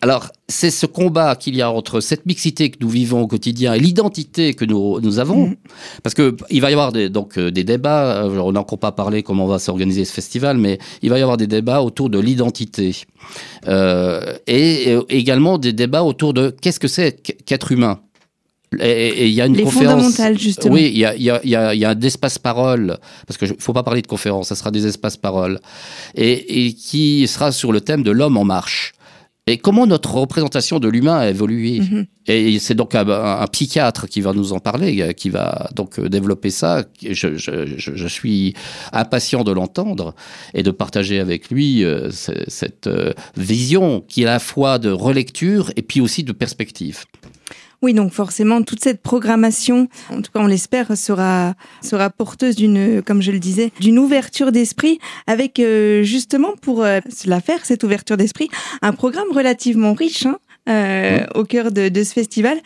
Alors, 0.00 0.30
c'est 0.48 0.70
ce 0.70 0.86
combat 0.86 1.36
qu'il 1.36 1.56
y 1.56 1.62
a 1.62 1.70
entre 1.70 2.00
cette 2.00 2.26
mixité 2.26 2.70
que 2.70 2.78
nous 2.80 2.88
vivons 2.88 3.22
au 3.22 3.26
quotidien 3.26 3.74
et 3.74 3.78
l'identité 3.78 4.54
que 4.54 4.64
nous, 4.64 5.00
nous 5.00 5.18
avons. 5.18 5.48
Mm. 5.48 5.56
Parce 6.02 6.14
que 6.14 6.36
il 6.50 6.60
va 6.60 6.70
y 6.70 6.72
avoir 6.72 6.92
des, 6.92 7.08
donc 7.08 7.38
euh, 7.38 7.50
des 7.50 7.64
débats, 7.64 8.24
euh, 8.24 8.38
on 8.38 8.52
n'a 8.52 8.60
encore 8.60 8.78
pas 8.78 8.92
parlé 8.92 9.22
comment 9.22 9.46
va 9.46 9.58
s'organiser 9.58 10.04
ce 10.04 10.12
festival, 10.12 10.58
mais 10.58 10.78
il 11.02 11.10
va 11.10 11.18
y 11.18 11.22
avoir 11.22 11.36
des 11.36 11.46
débats 11.46 11.82
autour 11.82 12.10
de 12.10 12.18
l'identité. 12.18 12.96
Euh, 13.66 14.36
et, 14.46 14.96
également 15.08 15.58
des 15.58 15.72
débats 15.72 16.04
autour 16.04 16.32
de 16.32 16.54
qu'est-ce 16.60 16.80
que 16.80 16.88
c'est 16.88 17.20
qu'être 17.44 17.72
humain. 17.72 18.00
Et 18.80 19.26
il 19.28 19.32
y 19.32 19.40
a 19.40 19.46
une 19.46 19.56
Les 19.56 19.62
conférence. 19.62 20.20
justement. 20.36 20.74
Oui, 20.74 20.90
il 20.92 20.98
y 20.98 21.04
a, 21.04 21.14
y, 21.16 21.30
a, 21.30 21.40
y, 21.44 21.54
a, 21.54 21.74
y 21.74 21.84
a 21.84 21.90
un 21.90 22.00
espace-parole, 22.00 22.98
parce 23.26 23.38
qu'il 23.38 23.48
ne 23.48 23.54
faut 23.58 23.72
pas 23.72 23.84
parler 23.84 24.02
de 24.02 24.06
conférence, 24.06 24.48
ça 24.48 24.56
sera 24.56 24.70
des 24.70 24.86
espaces-paroles, 24.86 25.60
et, 26.14 26.66
et, 26.66 26.72
qui 26.74 27.26
sera 27.28 27.52
sur 27.52 27.72
le 27.72 27.80
thème 27.80 28.02
de 28.02 28.10
l'homme 28.10 28.36
en 28.36 28.44
marche. 28.44 28.92
Et 29.48 29.58
comment 29.58 29.86
notre 29.86 30.14
représentation 30.14 30.80
de 30.80 30.88
l'humain 30.88 31.18
a 31.18 31.28
évolué 31.28 31.80
mhm. 31.80 32.06
Et 32.28 32.58
c'est 32.58 32.74
donc 32.74 32.96
un, 32.96 33.46
psychiatre 33.52 34.08
qui 34.08 34.20
va 34.20 34.32
nous 34.32 34.52
en 34.52 34.58
parler, 34.58 35.14
qui 35.14 35.30
va 35.30 35.70
donc 35.74 36.00
développer 36.00 36.50
ça. 36.50 36.84
Je, 37.00 37.36
je, 37.36 37.76
je 37.76 38.08
suis 38.08 38.54
impatient 38.92 39.44
de 39.44 39.52
l'entendre 39.52 40.14
et 40.52 40.64
de 40.64 40.72
partager 40.72 41.20
avec 41.20 41.50
lui 41.50 41.84
euh, 41.84 42.10
cette 42.10 42.88
euh, 42.88 43.12
vision 43.36 44.02
qui 44.08 44.22
est 44.22 44.26
à 44.26 44.32
la 44.32 44.38
fois 44.40 44.80
de 44.80 44.90
relecture 44.90 45.70
et 45.76 45.82
puis 45.82 46.00
aussi 46.00 46.24
de 46.24 46.32
perspective. 46.32 47.04
Oui, 47.82 47.92
donc 47.92 48.12
forcément, 48.12 48.62
toute 48.62 48.82
cette 48.82 49.02
programmation, 49.02 49.88
en 50.10 50.22
tout 50.22 50.32
cas 50.32 50.40
on 50.40 50.46
l'espère, 50.46 50.96
sera, 50.96 51.54
sera 51.82 52.08
porteuse 52.08 52.56
d'une, 52.56 53.02
comme 53.02 53.20
je 53.20 53.30
le 53.30 53.38
disais, 53.38 53.70
d'une 53.80 53.98
ouverture 53.98 54.50
d'esprit, 54.50 54.98
avec 55.26 55.60
euh, 55.60 56.02
justement 56.02 56.54
pour 56.60 56.82
euh, 56.82 57.00
cela 57.14 57.40
faire, 57.40 57.64
cette 57.64 57.84
ouverture 57.84 58.16
d'esprit, 58.16 58.48
un 58.80 58.92
programme 58.92 59.30
relativement 59.32 59.92
riche. 59.92 60.26
Hein, 60.26 60.38
euh, 60.68 61.24
au 61.36 61.44
cœur 61.44 61.70
de, 61.70 61.88
de 61.88 62.02
ce 62.02 62.12
festival, 62.12 62.58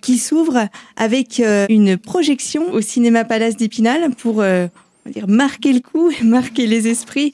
qui 0.00 0.18
s'ouvre 0.18 0.68
avec 0.96 1.42
une 1.68 1.96
projection 1.96 2.72
au 2.72 2.80
cinéma 2.80 3.24
Palace 3.24 3.56
d'Épinal 3.56 4.12
pour 4.16 4.44
dire 5.06 5.26
marquer 5.26 5.72
le 5.72 5.80
coup, 5.80 6.12
marquer 6.22 6.68
les 6.68 6.86
esprits, 6.86 7.32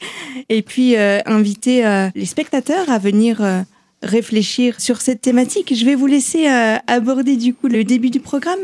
et 0.49 0.63
puis 0.63 0.97
inviter 0.97 2.09
les 2.15 2.25
spectateurs 2.25 2.89
à 2.89 2.99
venir 2.99 3.43
réfléchir 4.05 4.81
sur 4.81 5.01
cette 5.01 5.21
thématique. 5.21 5.75
Je 5.75 5.85
vais 5.85 5.95
vous 5.95 6.07
laisser 6.07 6.49
euh, 6.49 6.77
aborder 6.87 7.37
du 7.37 7.55
coup 7.55 7.69
le 7.69 7.85
début 7.85 8.11
du 8.11 8.21
programme. 8.21 8.61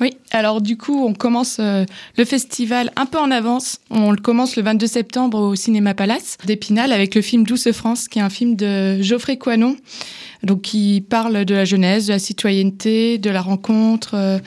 Oui, 0.00 0.16
alors 0.30 0.62
du 0.62 0.78
coup, 0.78 1.04
on 1.04 1.12
commence 1.12 1.58
euh, 1.60 1.84
le 2.16 2.24
festival 2.24 2.90
un 2.96 3.04
peu 3.04 3.18
en 3.18 3.30
avance. 3.30 3.80
On 3.90 4.10
le 4.10 4.16
commence 4.16 4.56
le 4.56 4.62
22 4.62 4.86
septembre 4.86 5.38
au 5.38 5.54
Cinéma 5.54 5.94
Palace 5.94 6.38
d'Épinal 6.46 6.92
avec 6.92 7.14
le 7.14 7.20
film 7.20 7.44
Douce 7.44 7.70
France, 7.72 8.08
qui 8.08 8.18
est 8.18 8.22
un 8.22 8.30
film 8.30 8.56
de 8.56 9.00
Geoffrey 9.02 9.36
Coinon, 9.36 9.76
donc 10.42 10.62
qui 10.62 11.04
parle 11.06 11.44
de 11.44 11.54
la 11.54 11.66
jeunesse, 11.66 12.06
de 12.06 12.12
la 12.12 12.18
citoyenneté, 12.18 13.18
de 13.18 13.30
la 13.30 13.42
rencontre. 13.42 14.14
Euh, 14.14 14.38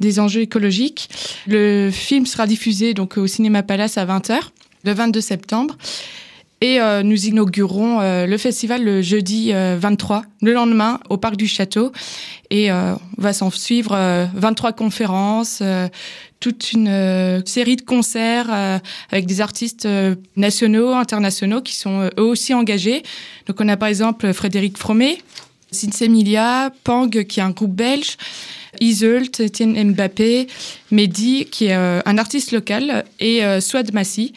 des 0.00 0.18
enjeux 0.18 0.40
écologiques. 0.40 1.08
Le 1.46 1.88
film 1.92 2.26
sera 2.26 2.48
diffusé 2.48 2.94
donc 2.94 3.16
au 3.16 3.28
Cinéma 3.28 3.62
Palace 3.62 3.96
à 3.96 4.04
20h 4.04 4.40
le 4.84 4.92
22 4.92 5.20
septembre. 5.20 5.76
Et 6.64 6.80
euh, 6.80 7.02
nous 7.02 7.26
inaugurons 7.26 8.00
euh, 8.00 8.24
le 8.24 8.38
festival 8.38 8.82
le 8.82 9.02
jeudi 9.02 9.52
23, 9.52 10.16
euh, 10.16 10.22
le 10.40 10.54
lendemain, 10.54 10.98
au 11.10 11.18
Parc 11.18 11.36
du 11.36 11.46
Château. 11.46 11.92
Et 12.48 12.72
on 12.72 12.98
va 13.18 13.34
s'en 13.34 13.50
suivre 13.50 14.28
23 14.34 14.72
conférences, 14.72 15.62
toute 16.40 16.72
une 16.72 17.42
série 17.44 17.76
de 17.76 17.82
concerts 17.82 18.80
avec 19.10 19.26
des 19.26 19.40
artistes 19.40 19.88
nationaux, 20.36 20.92
internationaux 20.92 21.60
qui 21.62 21.74
sont 21.74 22.08
eux 22.16 22.22
aussi 22.22 22.54
engagés. 22.54 23.02
Donc 23.46 23.60
on 23.60 23.68
a 23.68 23.76
par 23.76 23.88
exemple 23.88 24.32
Frédéric 24.32 24.78
Fromet, 24.78 25.18
Sinsemilia, 25.72 26.70
Pang, 26.84 27.10
qui 27.10 27.40
est 27.40 27.42
un 27.42 27.50
groupe 27.50 27.74
belge, 27.74 28.16
Iseult, 28.80 29.40
Etienne 29.40 29.92
Mbappé, 29.92 30.46
Mehdi, 30.92 31.46
qui 31.50 31.66
est 31.66 31.74
un 31.74 32.18
artiste 32.18 32.52
local, 32.52 33.04
et 33.18 33.42
Swad 33.60 33.92
Massi. 33.92 34.32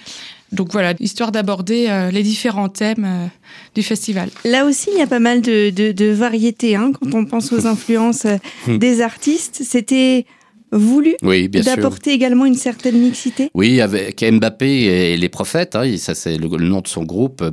Donc 0.51 0.72
voilà, 0.72 0.94
histoire 1.00 1.32
d'aborder 1.32 1.88
euh, 1.89 2.10
les 2.10 2.24
différents 2.24 2.70
thèmes 2.70 3.06
euh, 3.06 3.27
du 3.75 3.84
festival. 3.84 4.30
Là 4.46 4.66
aussi, 4.66 4.89
il 4.94 4.98
y 4.98 5.01
a 5.01 5.08
pas 5.08 5.20
mal 5.20 5.42
de, 5.42 5.70
de, 5.70 6.06
variétés 6.12 6.75
hein, 6.75 6.92
quand 6.94 7.13
on 7.13 7.25
pense 7.25 7.51
aux 7.51 7.68
influences 7.68 8.25
euh, 8.25 8.38
hmm. 8.68 8.77
des 8.77 9.01
artistes. 9.01 9.62
C'était 9.63 10.25
voulu 10.72 11.16
d'apporter 11.22 12.12
également 12.12 12.46
une 12.46 12.56
certaine 12.56 12.98
mixité? 12.98 13.50
Oui, 13.54 13.82
avec 13.82 14.24
Mbappé 14.24 14.84
et 14.84 15.18
les 15.18 15.30
prophètes, 15.30 15.75
hein, 15.75 15.98
ça 15.98 16.13
c'est 16.16 16.38
le, 16.38 16.48
nom 16.48 16.82
de 16.82 16.88
son 16.88 17.04
groupe. 17.04 17.44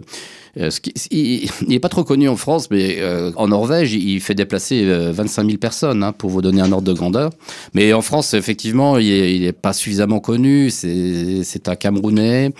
Euh, 0.58 0.70
il 1.10 1.48
n'est 1.66 1.80
pas 1.80 1.88
trop 1.88 2.04
connu 2.04 2.28
en 2.28 2.36
France, 2.36 2.70
mais 2.70 2.96
euh, 3.00 3.32
en 3.36 3.48
Norvège, 3.48 3.94
il 3.94 4.20
fait 4.20 4.34
déplacer 4.34 4.84
25 4.84 5.42
euh, 5.42 5.46
000 5.46 5.58
personnes, 5.58 6.02
hein, 6.02 6.12
pour 6.12 6.30
vous 6.30 6.42
donner 6.42 6.60
un 6.60 6.70
ordre 6.72 6.86
de 6.86 6.92
grandeur. 6.92 7.30
Mais 7.74 7.92
en 7.92 8.02
France, 8.02 8.34
effectivement, 8.34 8.98
il 8.98 9.42
n'est 9.42 9.52
pas 9.52 9.72
suffisamment 9.72 10.20
connu. 10.20 10.70
C'est 10.70 11.68
un 11.68 11.76
Camerounais. 11.76 12.52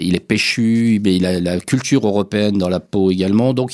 Il 0.00 0.14
est 0.14 0.20
péchu, 0.20 1.00
mais 1.04 1.16
il 1.16 1.26
a 1.26 1.40
la 1.40 1.60
culture 1.60 2.06
européenne 2.06 2.58
dans 2.58 2.68
la 2.68 2.80
peau 2.80 3.10
également. 3.10 3.52
Donc, 3.52 3.72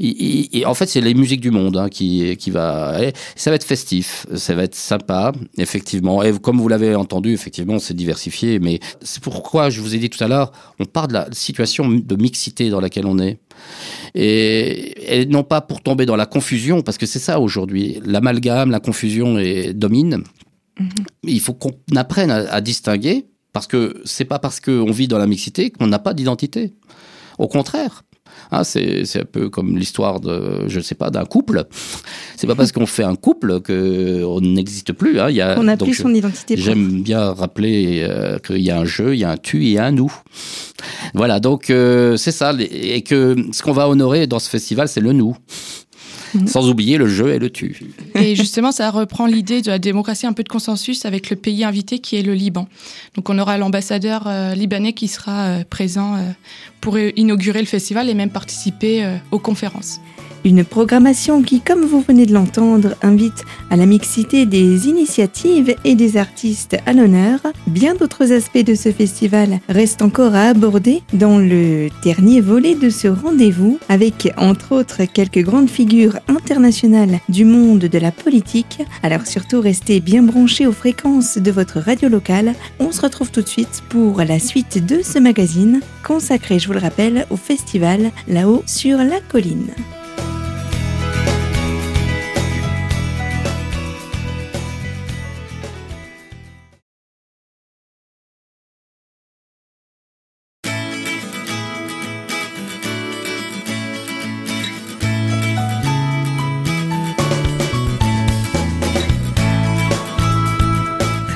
en 0.00 0.74
fait, 0.74 0.86
c'est 0.86 1.00
les 1.00 1.14
musiques 1.14 1.40
du 1.40 1.50
monde 1.50 1.76
hein, 1.76 1.88
qui, 1.88 2.36
qui 2.36 2.50
va. 2.50 2.98
Ça 3.36 3.50
va 3.50 3.56
être 3.56 3.64
festif, 3.64 4.26
ça 4.34 4.54
va 4.54 4.64
être 4.64 4.74
sympa, 4.74 5.32
effectivement. 5.56 6.22
Et 6.22 6.32
comme 6.38 6.58
vous 6.58 6.68
l'avez 6.68 6.94
entendu, 6.94 7.32
effectivement, 7.32 7.78
c'est 7.78 7.94
diversifié. 7.94 8.58
Mais 8.58 8.80
c'est 9.02 9.22
pourquoi 9.22 9.70
je 9.70 9.80
vous 9.80 9.94
ai 9.94 9.98
dit 9.98 10.10
tout 10.10 10.22
à 10.22 10.28
l'heure, 10.28 10.52
on 10.78 10.84
part 10.84 11.08
de 11.08 11.14
la 11.14 11.28
situation 11.32 11.88
de 11.88 12.16
mixité 12.16 12.70
dans 12.70 12.80
laquelle 12.80 13.06
on 13.06 13.19
et, 14.14 15.26
non 15.28 15.42
pas 15.44 15.60
pour 15.60 15.82
tomber 15.82 16.06
dans 16.06 16.16
la 16.16 16.26
confusion, 16.26 16.82
parce 16.82 16.98
que 16.98 17.06
c'est 17.06 17.18
ça 17.18 17.40
aujourd'hui. 17.40 18.00
L'amalgame, 18.04 18.70
la 18.70 18.80
confusion 18.80 19.36
domine. 19.74 20.24
Mhm. 20.78 20.88
Il 21.24 21.40
faut 21.40 21.54
qu'on 21.54 21.72
apprenne 21.96 22.30
à, 22.30 22.60
distinguer, 22.60 23.26
parce 23.52 23.66
que 23.66 24.00
c'est 24.04 24.24
pas 24.24 24.38
parce 24.38 24.60
qu'on 24.60 24.90
vit 24.90 25.08
dans 25.08 25.18
la 25.18 25.26
mixité 25.26 25.70
qu'on 25.70 25.86
n'a 25.86 25.98
pas 25.98 26.14
d'identité. 26.14 26.74
Au 27.38 27.48
contraire, 27.48 28.04
ah, 28.50 28.64
c'est 28.64 29.04
un 29.16 29.24
peu 29.24 29.48
comme 29.48 29.76
l'histoire 29.76 30.20
de, 30.20 30.64
je 30.66 30.78
ne 30.78 30.82
sais 30.82 30.94
pas, 30.94 31.10
d'un 31.10 31.24
couple. 31.24 31.64
C'est 32.36 32.46
pas 32.46 32.54
parce 32.54 32.72
qu'on 32.72 32.86
fait 32.86 33.04
un 33.04 33.14
couple 33.14 33.60
qu'on 33.60 34.40
n'existe 34.40 34.92
plus. 34.92 35.20
Hein. 35.20 35.30
Il 35.30 35.36
y 35.36 35.40
a, 35.40 35.58
on 35.58 35.64
n'a 35.64 35.76
plus 35.76 35.94
son 35.94 36.12
identité. 36.14 36.56
J'aime 36.56 37.02
bien 37.02 37.32
rappeler 37.32 38.02
euh, 38.02 38.38
qu'il 38.38 38.58
y 38.58 38.70
a 38.70 38.78
un 38.78 38.84
jeu, 38.84 39.14
il 39.14 39.20
y 39.20 39.24
a 39.24 39.30
un 39.30 39.36
tu 39.36 39.66
et 39.68 39.78
un 39.78 39.92
nous. 39.92 40.12
Voilà, 41.14 41.40
donc 41.40 41.70
euh, 41.70 42.16
c'est 42.16 42.32
ça. 42.32 42.52
Et 42.58 43.02
que 43.02 43.36
ce 43.52 43.62
qu'on 43.62 43.72
va 43.72 43.88
honorer 43.88 44.26
dans 44.26 44.38
ce 44.38 44.50
festival, 44.50 44.88
c'est 44.88 45.00
le 45.00 45.12
nous. 45.12 45.36
Mhm. 46.34 46.46
Sans 46.46 46.68
oublier 46.68 46.98
le 46.98 47.06
jeu 47.06 47.32
et 47.32 47.38
le 47.38 47.50
tu. 47.50 47.80
Et 48.14 48.34
justement, 48.34 48.72
ça 48.72 48.90
reprend 48.90 49.26
l'idée 49.26 49.62
de 49.62 49.70
la 49.70 49.78
démocratie, 49.78 50.26
un 50.26 50.32
peu 50.32 50.42
de 50.42 50.48
consensus 50.48 51.04
avec 51.04 51.30
le 51.30 51.36
pays 51.36 51.64
invité 51.64 51.98
qui 51.98 52.16
est 52.16 52.22
le 52.22 52.34
Liban. 52.34 52.68
Donc 53.16 53.28
on 53.30 53.38
aura 53.38 53.58
l'ambassadeur 53.58 54.24
euh, 54.26 54.54
libanais 54.54 54.92
qui 54.92 55.08
sera 55.08 55.46
euh, 55.46 55.64
présent 55.68 56.16
euh, 56.16 56.18
pour 56.80 56.98
inaugurer 56.98 57.60
le 57.60 57.66
festival 57.66 58.08
et 58.08 58.14
même 58.14 58.30
participer 58.30 59.06
aux 59.32 59.38
conférences. 59.38 60.00
Une 60.44 60.64
programmation 60.64 61.42
qui, 61.42 61.60
comme 61.60 61.84
vous 61.84 62.00
venez 62.00 62.24
de 62.24 62.32
l'entendre, 62.32 62.94
invite 63.02 63.44
à 63.68 63.76
la 63.76 63.84
mixité 63.84 64.46
des 64.46 64.88
initiatives 64.88 65.74
et 65.84 65.94
des 65.94 66.16
artistes 66.16 66.78
à 66.86 66.94
l'honneur. 66.94 67.40
Bien 67.66 67.94
d'autres 67.94 68.32
aspects 68.32 68.64
de 68.64 68.74
ce 68.74 68.90
festival 68.90 69.60
restent 69.68 70.00
encore 70.00 70.34
à 70.34 70.44
aborder 70.44 71.02
dans 71.12 71.36
le 71.36 71.88
dernier 72.02 72.40
volet 72.40 72.74
de 72.74 72.88
ce 72.88 73.06
rendez-vous, 73.08 73.78
avec 73.90 74.32
entre 74.38 74.72
autres 74.72 75.04
quelques 75.04 75.42
grandes 75.44 75.68
figures 75.68 76.18
internationales 76.28 77.20
du 77.28 77.44
monde 77.44 77.80
de 77.80 77.98
la 77.98 78.10
politique. 78.10 78.78
Alors 79.02 79.26
surtout 79.26 79.60
restez 79.60 80.00
bien 80.00 80.22
branchés 80.22 80.66
aux 80.66 80.72
fréquences 80.72 81.36
de 81.36 81.50
votre 81.50 81.80
radio 81.80 82.08
locale. 82.08 82.54
On 82.78 82.92
se 82.92 83.02
retrouve 83.02 83.30
tout 83.30 83.42
de 83.42 83.48
suite 83.48 83.82
pour 83.90 84.22
la 84.22 84.38
suite 84.38 84.86
de 84.86 85.02
ce 85.02 85.18
magazine 85.18 85.80
consacré, 86.02 86.58
je 86.58 86.66
vous 86.66 86.72
le 86.72 86.80
rappelle, 86.80 87.26
au 87.28 87.36
festival 87.36 88.10
là-haut 88.26 88.62
sur 88.66 88.96
la 88.98 89.20
colline. 89.20 89.68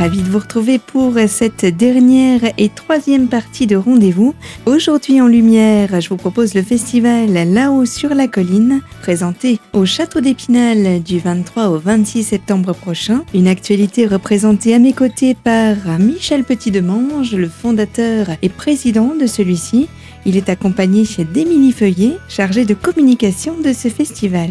Ravi 0.05 0.21
de 0.21 0.29
vous 0.29 0.39
retrouver 0.39 0.79
pour 0.79 1.15
cette 1.29 1.65
dernière 1.65 2.43
et 2.59 2.69
troisième 2.69 3.27
partie 3.29 3.67
de 3.67 3.75
rendez-vous. 3.75 4.35
Aujourd'hui 4.67 5.23
en 5.23 5.27
lumière, 5.27 5.99
je 5.99 6.11
vous 6.11 6.19
propose 6.19 6.53
le 6.53 6.61
festival 6.61 7.33
Là-haut 7.33 7.87
sur 7.87 8.15
la 8.15 8.29
colline, 8.29 8.83
présenté 9.01 9.61
au 9.73 9.87
Château 9.87 10.21
d'Épinal 10.21 11.03
du 11.03 11.21
23 11.21 11.69
au 11.71 11.79
26 11.79 12.23
septembre 12.23 12.75
prochain. 12.75 13.25
Une 13.33 13.49
actualité 13.49 14.07
représentée 14.07 14.75
à 14.75 14.79
mes 14.79 14.93
côtés 14.93 15.35
par 15.35 15.77
Michel 15.99 16.45
Petit-Demange, 16.45 17.33
le 17.33 17.49
fondateur 17.49 18.27
et 18.43 18.51
président 18.51 19.15
de 19.19 19.27
celui-ci, 19.27 19.89
Il 20.27 20.37
est 20.37 20.49
accompagné 20.49 21.05
d'Émilie 21.33 21.73
Feuillet, 21.73 22.17
chargée 22.29 22.65
de 22.65 22.73
communication 22.75 23.57
de 23.63 23.73
ce 23.75 23.89
festival. 23.89 24.49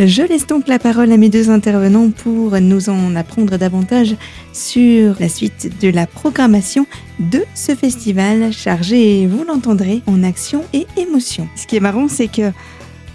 Je 0.00 0.22
laisse 0.22 0.46
donc 0.48 0.66
la 0.66 0.80
parole 0.80 1.12
à 1.12 1.16
mes 1.16 1.28
deux 1.28 1.48
intervenants 1.48 2.10
pour 2.10 2.58
nous 2.60 2.88
en 2.90 3.14
apprendre 3.14 3.56
davantage 3.56 4.16
sur 4.52 5.14
la 5.20 5.28
suite 5.28 5.70
de 5.80 5.90
la 5.90 6.06
programmation 6.08 6.86
de 7.20 7.44
ce 7.54 7.74
festival 7.76 8.52
chargé, 8.52 9.26
vous 9.28 9.44
l'entendrez, 9.44 10.02
en 10.06 10.24
action 10.24 10.64
et 10.72 10.86
émotion. 10.96 11.46
Ce 11.54 11.66
qui 11.68 11.76
est 11.76 11.80
marrant, 11.80 12.08
c'est 12.08 12.28
que 12.28 12.50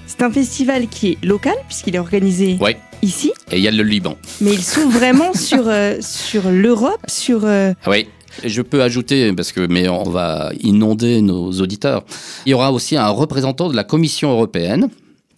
c'est 0.06 0.22
un 0.24 0.32
festival 0.32 0.88
qui 0.88 1.10
est 1.22 1.26
local, 1.26 1.56
puisqu'il 1.68 1.96
est 1.96 2.00
organisé 2.00 2.58
Ouais. 2.62 2.78
ici, 3.02 3.34
Et 3.52 3.58
il 3.58 3.64
y 3.64 3.68
a 3.68 3.72
le 3.72 3.84
Liban. 3.84 4.16
mais 4.40 4.54
il 4.54 4.64
s'ouvre 4.64 4.98
vraiment 4.98 5.34
sur, 5.34 5.64
euh, 5.68 5.98
sur 6.00 6.50
l'Europe, 6.50 7.02
sur... 7.08 7.42
euh, 7.44 7.74
Oui. 7.86 8.08
Et 8.44 8.50
Je 8.50 8.62
peux 8.62 8.82
ajouter, 8.82 9.34
parce 9.34 9.52
que 9.52 9.66
mais 9.68 9.88
on 9.90 10.04
va 10.04 10.52
inonder 10.62 11.22
nos 11.22 11.52
auditeurs, 11.54 12.04
il 12.46 12.52
y 12.52 12.54
aura 12.54 12.72
aussi 12.72 12.96
un 12.96 13.10
représentant 13.10 13.70
de 13.70 13.76
la 13.76 13.84
Commission 13.84 14.32
européenne 14.32 14.90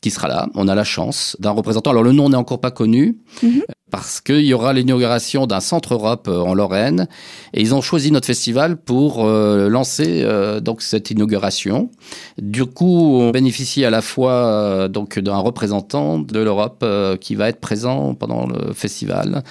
qui 0.02 0.12
sera 0.12 0.28
là. 0.28 0.48
On 0.56 0.68
a 0.68 0.76
la 0.76 0.84
chance 0.84 1.36
d'un 1.40 1.52
représentant. 1.52 1.92
Alors 1.92 2.04
le 2.04 2.12
nom 2.12 2.30
n'est 2.30 2.38
encore 2.38 2.62
pas 2.62 2.72
connu. 2.72 3.18
Mhm. 3.44 3.64
Parce 3.92 4.22
qu'il 4.22 4.46
y 4.46 4.54
aura 4.54 4.74
l'inauguration 4.74 5.48
d'un 5.48 5.60
centre 5.60 5.94
Europe 5.94 6.28
euh, 6.28 6.40
en 6.40 6.54
Lorraine 6.54 7.08
et 7.54 7.62
ils 7.62 7.74
ont 7.74 7.82
choisi 7.82 8.12
notre 8.12 8.28
festival 8.28 8.78
pour 8.78 9.26
euh, 9.26 9.70
lancer 9.70 10.22
euh, 10.24 10.60
donc 10.60 10.82
cette 10.82 11.12
inauguration. 11.12 11.90
Du 12.38 12.66
coup, 12.66 13.20
on 13.20 13.32
bénéficie 13.32 13.86
à 13.86 13.90
la 13.90 14.02
fois 14.02 14.88
donc 14.88 15.20
d'un 15.20 15.38
représentant 15.38 16.20
de 16.20 16.40
l'Europe 16.40 16.86
qui 17.20 17.36
va 17.36 17.50
être 17.50 17.60
présent 17.60 18.14
pendant 18.14 18.48
le 18.48 18.74
festival 18.74 19.44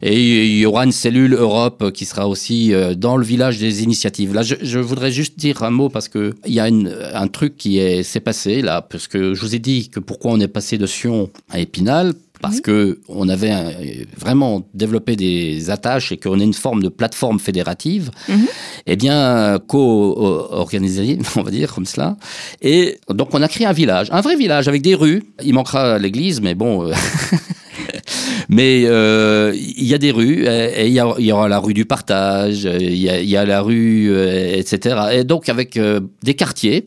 et 0.00 0.46
il 0.46 0.58
y 0.58 0.66
aura 0.66 0.84
une 0.84 0.92
cellule 0.92 1.34
Europe 1.34 1.92
qui 1.92 2.04
sera 2.04 2.28
aussi 2.28 2.72
dans 2.96 3.16
le 3.16 3.24
village 3.24 3.58
des 3.58 3.82
initiatives. 3.82 4.34
Là, 4.34 4.42
je, 4.42 4.78
voudrais 4.78 5.10
juste 5.10 5.38
dire 5.38 5.62
un 5.62 5.70
mot 5.70 5.88
parce 5.88 6.08
que 6.08 6.34
il 6.46 6.54
y 6.54 6.60
a 6.60 6.64
un 6.64 7.28
truc 7.28 7.56
qui 7.56 7.78
est 7.78 8.02
s'est 8.02 8.20
passé 8.20 8.62
là, 8.62 8.82
parce 8.82 9.08
que 9.08 9.34
je 9.34 9.40
vous 9.40 9.54
ai 9.54 9.58
dit 9.58 9.88
que 9.88 10.00
pourquoi 10.00 10.32
on 10.32 10.40
est 10.40 10.48
passé 10.48 10.78
de 10.78 10.86
Sion 10.86 11.30
à 11.50 11.58
Épinal. 11.58 12.14
Parce 12.42 12.60
que 12.60 12.98
on 13.08 13.28
avait 13.28 14.06
vraiment 14.18 14.66
développé 14.74 15.16
des 15.16 15.70
attaches 15.70 16.12
et 16.12 16.16
qu'on 16.18 16.38
est 16.40 16.44
une 16.44 16.52
forme 16.52 16.82
de 16.82 16.88
plateforme 16.90 17.38
fédérative, 17.38 18.10
Mhm. 18.28 18.46
eh 18.86 18.96
bien 18.96 19.58
co-organisée, 19.66 21.18
on 21.36 21.42
va 21.42 21.50
dire 21.50 21.72
comme 21.74 21.86
cela. 21.86 22.16
Et 22.60 22.98
donc 23.08 23.28
on 23.32 23.40
a 23.42 23.48
créé 23.48 23.66
un 23.66 23.72
village, 23.72 24.08
un 24.10 24.20
vrai 24.20 24.36
village 24.36 24.66
avec 24.68 24.82
des 24.82 24.94
rues. 24.94 25.22
Il 25.44 25.54
manquera 25.54 25.98
l'église, 25.98 26.40
mais 26.40 26.54
bon. 26.54 26.84
euh, 26.88 26.92
Mais 28.48 28.82
euh, 28.84 29.52
il 29.54 29.84
y 29.84 29.94
a 29.94 29.98
des 29.98 30.10
rues, 30.10 30.44
et 30.46 30.86
il 30.86 30.92
y, 30.92 31.32
aura 31.32 31.48
la 31.48 31.58
rue 31.58 31.72
du 31.74 31.84
partage, 31.86 32.64
il 32.64 32.96
y 32.96 33.08
a, 33.08 33.20
il 33.20 33.28
y 33.28 33.36
a 33.36 33.46
la 33.46 33.62
rue, 33.62 34.10
euh, 34.10 34.56
etc. 34.56 34.96
Et 35.12 35.24
donc 35.24 35.48
avec 35.48 35.76
euh, 35.76 36.00
des 36.22 36.34
quartiers, 36.34 36.86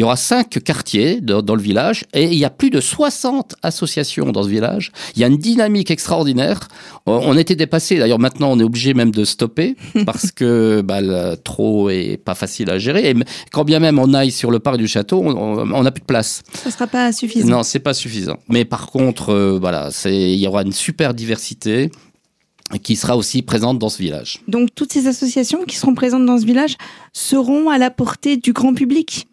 il 0.00 0.04
y 0.04 0.04
aura 0.04 0.16
cinq 0.16 0.58
quartiers 0.64 1.20
dans, 1.20 1.42
dans 1.42 1.54
le 1.54 1.60
village, 1.60 2.06
et 2.14 2.24
il 2.24 2.38
y 2.38 2.46
a 2.46 2.48
plus 2.48 2.70
de 2.70 2.80
60 2.80 3.56
associations 3.62 4.32
dans 4.32 4.44
ce 4.44 4.48
village. 4.48 4.92
Il 5.14 5.20
y 5.20 5.24
a 5.24 5.26
une 5.26 5.36
dynamique 5.36 5.90
extraordinaire. 5.90 6.68
On, 7.04 7.20
on 7.22 7.36
était 7.36 7.54
dépassé, 7.54 7.98
d'ailleurs 7.98 8.18
maintenant 8.18 8.50
on 8.50 8.58
est 8.58 8.62
obligé 8.62 8.94
même 8.94 9.10
de 9.10 9.26
stopper, 9.26 9.76
parce 10.06 10.32
que 10.32 10.80
bah, 10.80 11.02
le 11.02 11.34
trop 11.34 11.90
est 11.90 12.16
pas 12.16 12.34
facile 12.34 12.70
à 12.70 12.78
gérer. 12.78 13.10
Et 13.10 13.14
quand 13.52 13.64
bien 13.64 13.78
même 13.78 13.98
on 13.98 14.14
aille 14.14 14.30
sur 14.30 14.50
le 14.50 14.58
parc 14.58 14.78
du 14.78 14.88
château, 14.88 15.20
on 15.22 15.82
n'a 15.82 15.90
plus 15.90 16.00
de 16.00 16.06
place. 16.06 16.44
ça 16.54 16.70
sera 16.70 16.86
pas 16.86 17.12
suffisant. 17.12 17.48
Non, 17.48 17.62
c'est 17.62 17.78
pas 17.78 17.92
suffisant. 17.92 18.38
Mais 18.48 18.64
par 18.64 18.86
contre, 18.86 19.34
euh, 19.34 19.58
voilà, 19.60 19.90
c'est 19.90 20.16
il 20.16 20.40
y 20.40 20.46
aura 20.46 20.62
une 20.62 20.72
super 20.72 21.12
diversité 21.12 21.90
qui 22.78 22.96
sera 22.96 23.16
aussi 23.16 23.42
présente 23.42 23.78
dans 23.78 23.88
ce 23.88 23.98
village. 23.98 24.40
Donc 24.48 24.68
toutes 24.74 24.92
ces 24.92 25.06
associations 25.06 25.64
qui 25.64 25.76
seront 25.76 25.94
présentes 25.94 26.26
dans 26.26 26.38
ce 26.38 26.46
village 26.46 26.76
seront 27.12 27.68
à 27.68 27.78
la 27.78 27.90
portée 27.90 28.36
du 28.36 28.52
grand 28.52 28.74
public. 28.74 29.26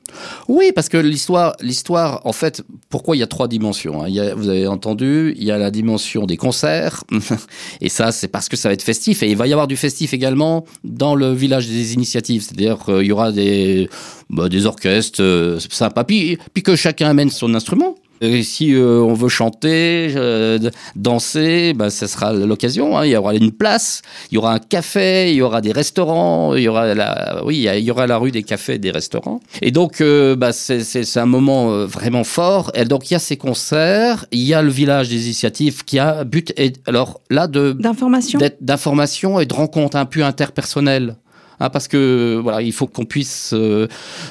Oui, 0.48 0.72
parce 0.74 0.89
que 0.89 0.98
l'histoire, 0.98 1.56
l'histoire, 1.62 2.22
en 2.25 2.32
fait, 2.32 2.63
pourquoi 2.89 3.15
il 3.15 3.20
y 3.20 3.24
a 3.24 3.27
trois 3.27 3.48
dimensions 3.48 4.01
hein 4.01 4.06
Il 4.08 4.15
y 4.15 4.20
a, 4.20 4.34
Vous 4.36 4.50
avez 4.50 4.65
entendu, 4.67 5.34
il 5.38 5.44
y 5.44 5.51
a 5.51 5.58
la 5.58 5.70
dimension 5.70 6.25
des 6.25 6.38
concerts, 6.38 7.03
et 7.82 7.89
ça, 7.89 8.12
c'est 8.12 8.29
parce 8.29 8.48
que 8.50 8.56
ça 8.56 8.70
va 8.70 8.74
être 8.74 8.84
festif, 8.84 9.22
et 9.22 9.29
il 9.29 9.36
va 9.36 9.48
y 9.48 9.51
avoir 9.51 9.67
du 9.67 9.75
festif 9.75 10.13
également 10.13 10.65
dans 10.84 11.15
le 11.15 11.34
village 11.34 11.67
des 11.67 11.94
initiatives, 11.94 12.44
c'est-à-dire 12.44 12.79
qu'il 12.86 13.06
y 13.06 13.12
aura 13.12 13.32
des, 13.32 13.89
bah, 14.29 14.50
des 14.50 14.65
orchestres 14.65 15.22
euh, 15.22 15.60
sympas, 15.70 16.06
puis, 16.06 16.38
puis 16.53 16.63
que 16.63 16.75
chacun 16.75 17.10
amène 17.10 17.29
son 17.29 17.53
instrument. 17.53 17.96
Et 18.22 18.44
si 18.44 18.74
euh, 18.74 19.00
on 19.02 19.14
veut 19.14 19.30
chanter, 19.30 20.14
euh, 20.16 20.58
danser, 20.96 21.74
bah, 21.74 21.90
ce 21.90 22.08
sera 22.08 22.34
l'occasion. 22.34 22.98
hein. 22.98 23.06
Il 23.06 23.12
y 23.12 23.16
aura 23.16 23.36
une 23.36 23.52
place, 23.52 24.02
il 24.32 24.36
y 24.36 24.38
aura 24.38 24.54
un 24.54 24.60
café, 24.60 25.30
il 25.32 25.36
y 25.38 25.42
aura 25.42 25.62
des 25.62 25.72
restaurants, 25.72 26.56
il 26.56 26.64
y 26.64 26.68
aura 26.68 26.94
la, 26.96 27.42
oui, 27.46 27.68
il 27.76 27.84
y 27.84 27.92
aura 27.92 28.08
la 28.08 28.18
rue 28.18 28.32
des 28.32 28.44
cafés 28.44 28.76
et 28.76 28.80
des 28.80 28.92
restaurants. 28.92 29.40
Et 29.62 29.72
donc, 29.72 30.02
euh, 30.02 30.36
bah, 30.36 30.52
c'est- 30.52 31.18
un 31.18 31.26
moment 31.26 31.72
euh, 31.72 31.86
vraiment 31.86 32.24
fort. 32.24 32.72
Et 32.76 32.86
donc, 32.86 33.10
il 33.10 33.14
y 33.14 33.16
a 33.16 33.20
ces 33.20 33.38
concerts, 33.38 34.26
il 34.32 34.42
y 34.42 34.54
a 34.54 34.62
le 34.62 34.70
village 34.70 35.10
des 35.10 35.26
initiatives 35.26 35.84
qui 35.86 36.00
a 36.00 36.24
but, 36.24 36.54
et, 36.58 36.74
alors 36.86 37.22
là, 37.30 37.48
de 37.48 37.72
D'information 37.74 38.38
d'être- 38.40 38.58
d'information 38.62 39.39
et 39.39 39.46
de 39.46 39.54
rencontres 39.54 39.96
un 39.98 40.06
peu 40.06 40.24
interpersonnelles. 40.24 41.15
Hein, 41.60 41.70
parce 41.70 41.88
que 41.88 42.39
voilà, 42.41 42.62
il 42.62 42.72
faut 42.72 42.86
qu'on 42.88 43.06
puisse 43.06 43.52
euh, 43.54 43.88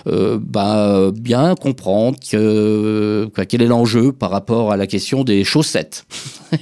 euh, 0.07 0.39
bah, 0.41 1.11
bien 1.13 1.55
comprendre 1.57 2.17
que, 2.31 3.29
quel 3.49 3.63
est 3.63 3.67
l'enjeu 3.67 4.13
par 4.13 4.31
rapport 4.31 4.71
à 4.73 4.77
la 4.77 4.87
question 4.87 5.25
des 5.25 5.43
chaussettes. 5.45 6.05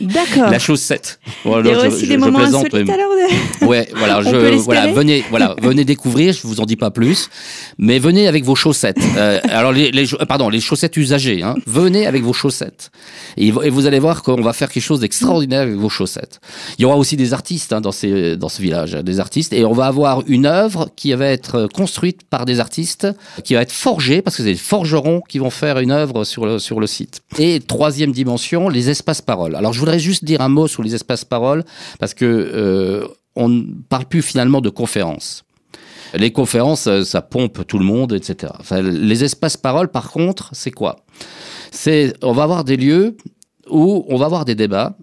D'accord. 0.01 0.51
La 0.51 0.59
chaussette. 0.59 1.19
Il 1.27 1.51
Voilà, 1.51 1.71
y 1.71 1.75
aura 1.75 1.85
je- 1.85 1.95
aussi 1.95 2.05
je- 2.07 2.11
des 2.11 2.15
je 2.15 2.19
moments 2.19 2.39
insolites 2.39 2.75
alors 2.89 3.11
de- 3.61 3.67
Ouais, 3.67 3.89
voilà, 3.95 4.23
je, 4.31 4.57
voilà, 4.57 4.87
venez, 4.93 5.23
voilà, 5.31 5.55
venez 5.61 5.85
découvrir. 5.85 6.33
Je 6.33 6.47
vous 6.47 6.61
en 6.61 6.65
dis 6.65 6.77
pas 6.77 6.91
plus, 6.91 7.29
mais 7.79 7.99
venez 7.99 8.27
avec 8.27 8.45
vos 8.45 8.55
chaussettes. 8.55 8.97
Euh, 9.17 9.39
alors 9.49 9.71
les, 9.73 9.93
les, 9.93 10.07
pardon, 10.27 10.49
les 10.49 10.61
chaussettes 10.61 10.97
usagées. 10.97 11.43
Hein, 11.43 11.55
venez 11.67 12.05
avec 12.07 12.23
vos 12.25 12.33
chaussettes, 12.33 12.91
et, 13.37 13.49
et 13.49 13.71
vous 13.71 13.87
allez 13.87 14.01
voir 14.01 14.23
qu'on 14.25 14.41
va 14.41 14.53
faire 14.53 14.69
quelque 14.71 14.83
chose 14.83 15.01
d'extraordinaire 15.01 15.61
avec 15.63 15.77
vos 15.77 15.89
chaussettes. 15.89 16.41
Il 16.79 16.83
y 16.83 16.85
aura 16.85 16.97
aussi 16.97 17.17
des 17.17 17.33
artistes 17.33 17.73
hein, 17.73 17.81
dans 17.81 17.93
ces, 17.93 18.37
dans 18.37 18.49
ce 18.49 18.61
village, 18.61 18.93
des 18.93 19.21
artistes, 19.21 19.53
et 19.53 19.65
on 19.65 19.73
va 19.73 19.87
avoir 19.87 20.23
une 20.27 20.47
œuvre 20.55 20.91
qui 20.97 21.13
va 21.13 21.27
être 21.27 21.69
construite 21.73 22.23
par 22.25 22.45
des 22.45 22.61
artistes, 22.61 23.07
qui 23.45 23.55
va 23.55 23.63
être 23.63 23.73
forgée 23.73 24.23
parce 24.23 24.37
que 24.37 24.43
c'est 24.43 24.53
des 24.53 24.57
forgerons 24.57 25.21
qui 25.29 25.39
vont 25.39 25.51
faire 25.51 25.79
une 25.79 25.91
œuvre 25.91 26.25
sur 26.25 26.47
le 26.47 26.59
sur 26.59 26.81
le 26.81 26.87
site. 26.87 27.21
Et 27.39 27.61
troisième 27.61 28.13
dimension, 28.13 28.69
les 28.69 28.91
espaces 28.91 29.23
paroles. 29.23 29.55
Alors 29.57 29.73
je 29.73 29.81
voudrais 29.81 29.99
juste 29.99 30.25
dire 30.25 30.41
un 30.41 30.49
mot 30.49 30.69
sur 30.69 30.83
les 30.83 30.95
espaces 30.95 31.25
paroles 31.25 31.65
parce 31.99 32.15
que 32.15 32.25
euh, 32.25 33.07
on 33.37 33.49
ne 33.49 33.65
parle 33.89 34.07
plus 34.07 34.23
finalement 34.23 34.61
de 34.61 34.71
conférences. 34.71 35.45
Les 36.15 36.31
conférences, 36.31 36.87
euh, 36.87 37.03
ça 37.03 37.23
pompe 37.23 37.67
tout 37.67 37.79
le 37.79 37.85
monde, 37.85 38.13
etc. 38.13 38.53
Les 38.71 39.25
espaces 39.25 39.57
paroles, 39.57 39.89
par 39.89 40.11
contre, 40.13 40.51
c'est 40.53 40.71
quoi? 40.71 41.05
C'est, 41.73 42.15
on 42.23 42.33
va 42.33 42.45
avoir 42.45 42.63
des 42.63 42.77
lieux 42.77 43.17
où 43.69 44.05
on 44.09 44.17
va 44.17 44.27
avoir 44.27 44.45
des 44.45 44.55
débats. 44.55 44.97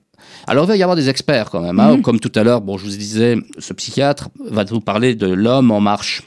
Alors, 0.47 0.65
il 0.65 0.67
va 0.69 0.77
y 0.77 0.83
avoir 0.83 0.95
des 0.95 1.09
experts 1.09 1.49
quand 1.49 1.61
même. 1.61 1.79
hein. 1.79 1.97
Mhm. 1.97 2.01
Comme 2.01 2.19
tout 2.19 2.31
à 2.35 2.43
l'heure, 2.43 2.61
bon, 2.61 2.77
je 2.77 2.83
vous 2.85 2.89
disais, 2.91 3.35
ce 3.59 3.73
psychiatre 3.73 4.29
va 4.49 4.63
nous 4.65 4.81
parler 4.81 5.15
de 5.15 5.27
l'homme 5.27 5.71
en 5.71 5.79
marche. 5.79 6.23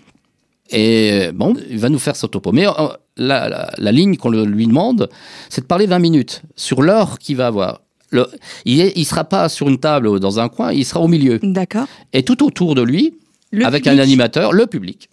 Et 0.71 1.11
euh, 1.29 1.33
bon, 1.33 1.55
il 1.71 1.79
va 1.79 1.88
nous 1.88 1.99
faire 1.99 2.17
son 2.17 2.29
topo. 2.29 2.53
Mais 2.53 2.67
euh, 2.67 2.71
la, 3.17 3.49
la- 3.49 3.71
la 3.77 3.93
ligne 3.93 4.17
qu'on 4.17 4.31
lui 4.31 4.67
demande, 4.67 5.09
c'est 5.51 5.61
de 5.61 5.67
parler 5.67 5.87
20 5.87 5.99
minutes 5.99 6.43
sur 6.57 6.83
l'heure 6.83 7.19
qu'il 7.19 7.37
va 7.37 7.47
avoir. 7.49 7.81
Le- 8.11 8.29
il 8.64 8.93
ne 8.97 9.05
sera 9.05 9.25
pas 9.25 9.49
sur 9.49 9.69
une 9.69 9.79
table 9.79 10.07
ou 10.09 10.19
dans 10.19 10.40
un 10.40 10.49
coin, 10.49 10.73
il 10.73 10.85
sera 10.85 11.01
au 11.01 11.09
milieu. 11.09 11.38
D'accord. 11.43 11.87
Et 12.12 12.23
tout 12.23 12.43
autour 12.45 12.75
de 12.75 12.83
lui, 12.83 13.14
Le 13.51 13.67
avec 13.67 13.85
public. 13.85 13.99
un 14.01 14.03
animateur, 14.03 14.53
le 14.53 14.67
public. 14.67 15.09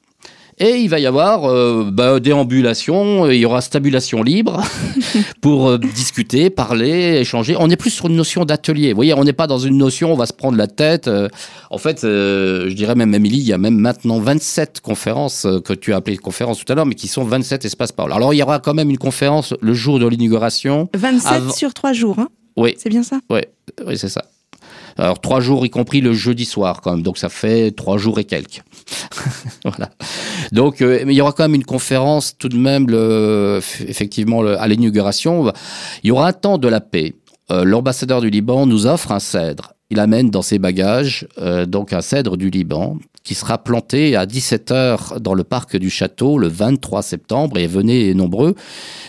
Et 0.59 0.77
il 0.77 0.89
va 0.89 0.99
y 0.99 1.05
avoir 1.07 1.45
euh, 1.45 1.89
bah, 1.91 2.19
déambulation, 2.19 3.29
il 3.31 3.37
y 3.39 3.45
aura 3.45 3.61
stabulation 3.61 4.21
libre 4.21 4.61
pour 5.41 5.69
euh, 5.69 5.77
discuter, 5.77 6.49
parler, 6.49 7.17
échanger. 7.21 7.55
On 7.57 7.69
est 7.69 7.75
plus 7.75 7.89
sur 7.89 8.07
une 8.07 8.15
notion 8.15 8.45
d'atelier. 8.45 8.89
Vous 8.91 8.97
voyez, 8.97 9.13
on 9.13 9.23
n'est 9.23 9.33
pas 9.33 9.47
dans 9.47 9.57
une 9.57 9.77
notion, 9.77 10.11
on 10.13 10.15
va 10.15 10.25
se 10.25 10.33
prendre 10.33 10.57
la 10.57 10.67
tête. 10.67 11.07
euh. 11.07 11.29
en 11.69 11.77
fait, 11.77 12.03
euh, 12.03 12.69
je 12.69 12.75
dirais 12.75 12.95
même, 12.95 13.13
Émilie, 13.15 13.39
il 13.39 13.47
y 13.47 13.53
a 13.53 13.57
même 13.57 13.77
maintenant 13.77 14.19
27 14.19 14.81
conférences 14.81 15.45
euh, 15.45 15.59
que 15.61 15.73
tu 15.73 15.93
as 15.93 15.97
appelées 15.97 16.17
conférences 16.17 16.63
tout 16.63 16.71
à 16.71 16.75
l'heure, 16.75 16.85
mais 16.85 16.95
qui 16.95 17.07
sont 17.07 17.23
27 17.23 17.65
espaces 17.65 17.91
paroles. 17.91 18.13
Alors, 18.13 18.33
il 18.33 18.37
y 18.37 18.43
aura 18.43 18.59
quand 18.59 18.73
même 18.73 18.89
une 18.89 18.97
conférence 18.99 19.53
le 19.61 19.73
jour 19.73 19.99
de 19.99 20.07
l'inauguration. 20.07 20.89
27 20.93 21.31
Avant- 21.31 21.51
sur 21.51 21.73
3 21.73 21.93
jours, 21.93 22.19
hein? 22.19 22.27
Oui, 22.57 22.75
c'est 22.77 22.89
bien 22.89 23.03
ça? 23.03 23.19
Oui, 23.29 23.41
c'est 23.95 24.09
ça. 24.09 24.25
Alors 24.97 25.19
trois 25.19 25.39
jours, 25.39 25.65
y 25.65 25.69
compris 25.69 26.01
le 26.01 26.13
jeudi 26.13 26.45
soir 26.45 26.81
quand 26.81 26.91
même, 26.91 27.03
donc 27.03 27.17
ça 27.17 27.29
fait 27.29 27.71
trois 27.71 27.97
jours 27.97 28.19
et 28.19 28.25
quelques. 28.25 28.61
voilà. 29.63 29.89
Donc, 30.51 30.81
euh, 30.81 31.03
il 31.05 31.13
y 31.13 31.21
aura 31.21 31.31
quand 31.31 31.43
même 31.43 31.55
une 31.55 31.65
conférence 31.65 32.37
tout 32.37 32.49
de 32.49 32.57
même, 32.57 32.87
le, 32.89 33.59
effectivement, 33.87 34.41
à 34.41 34.67
l'inauguration. 34.67 35.51
Il 36.03 36.07
y 36.07 36.11
aura 36.11 36.27
un 36.27 36.33
temps 36.33 36.57
de 36.57 36.67
la 36.67 36.81
paix. 36.81 37.13
Euh, 37.51 37.63
L'ambassadeur 37.63 38.21
du 38.21 38.29
Liban 38.29 38.65
nous 38.65 38.85
offre 38.85 39.11
un 39.11 39.19
cèdre. 39.19 39.73
Il 39.89 39.99
amène 39.99 40.29
dans 40.29 40.41
ses 40.41 40.57
bagages 40.57 41.27
euh, 41.37 41.65
donc 41.65 41.91
un 41.91 41.99
cèdre 41.99 42.37
du 42.37 42.49
Liban 42.49 42.97
qui 43.23 43.35
sera 43.35 43.57
planté 43.57 44.15
à 44.15 44.25
17h 44.25 45.19
dans 45.19 45.33
le 45.33 45.43
parc 45.43 45.75
du 45.75 45.89
château 45.89 46.37
le 46.37 46.47
23 46.47 47.01
septembre 47.01 47.57
et 47.57 47.67
venez 47.67 48.13
nombreux 48.13 48.55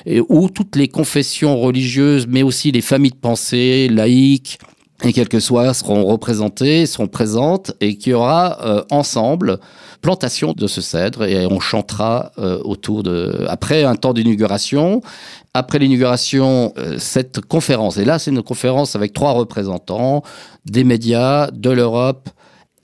et 0.07 0.21
où 0.29 0.51
toutes 0.51 0.75
les 0.75 0.89
confessions 0.89 1.59
religieuses 1.59 2.27
mais 2.27 2.43
aussi 2.43 2.73
les 2.73 2.81
familles 2.81 3.13
de 3.13 3.17
pensée 3.17 3.89
laïques 3.89 4.59
et 5.05 5.13
quelles 5.13 5.29
que 5.29 5.41
soient 5.41 5.75
seront 5.75 6.05
représentées, 6.05 6.87
seront 6.87 7.09
présentes 7.09 7.73
et 7.81 7.97
qu'il 7.97 8.13
y 8.13 8.15
aura 8.15 8.59
euh, 8.65 8.83
ensemble 8.91 9.59
plantation 10.01 10.53
de 10.53 10.67
ce 10.67 10.81
cèdre 10.81 11.25
et 11.25 11.47
on 11.47 11.61
chantera 11.61 12.33
euh, 12.39 12.59
autour 12.65 13.03
de 13.03 13.47
après 13.49 13.85
un 13.85 13.95
temps 13.95 14.13
d'inauguration 14.13 15.01
après 15.55 15.79
l'inauguration 15.79 16.73
euh, 16.77 16.97
cette 16.99 17.41
conférence 17.41 17.99
et 17.99 18.05
là 18.05 18.19
c'est 18.19 18.33
une 18.33 18.43
conférence 18.43 18.97
avec 18.97 19.13
trois 19.13 19.31
représentants 19.33 20.23
des 20.67 20.83
médias 20.83 21.51
de 21.53 21.71
l'Europe 21.71 22.29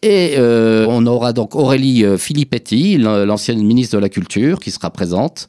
et 0.02 0.34
euh, 0.38 0.86
on 0.88 1.06
aura 1.06 1.32
donc 1.32 1.56
Aurélie 1.56 2.04
euh, 2.04 2.16
Filippetti, 2.16 2.98
l'ancienne 2.98 3.60
ministre 3.64 3.96
de 3.96 4.00
la 4.00 4.08
Culture, 4.08 4.60
qui 4.60 4.70
sera 4.70 4.90
présente, 4.90 5.48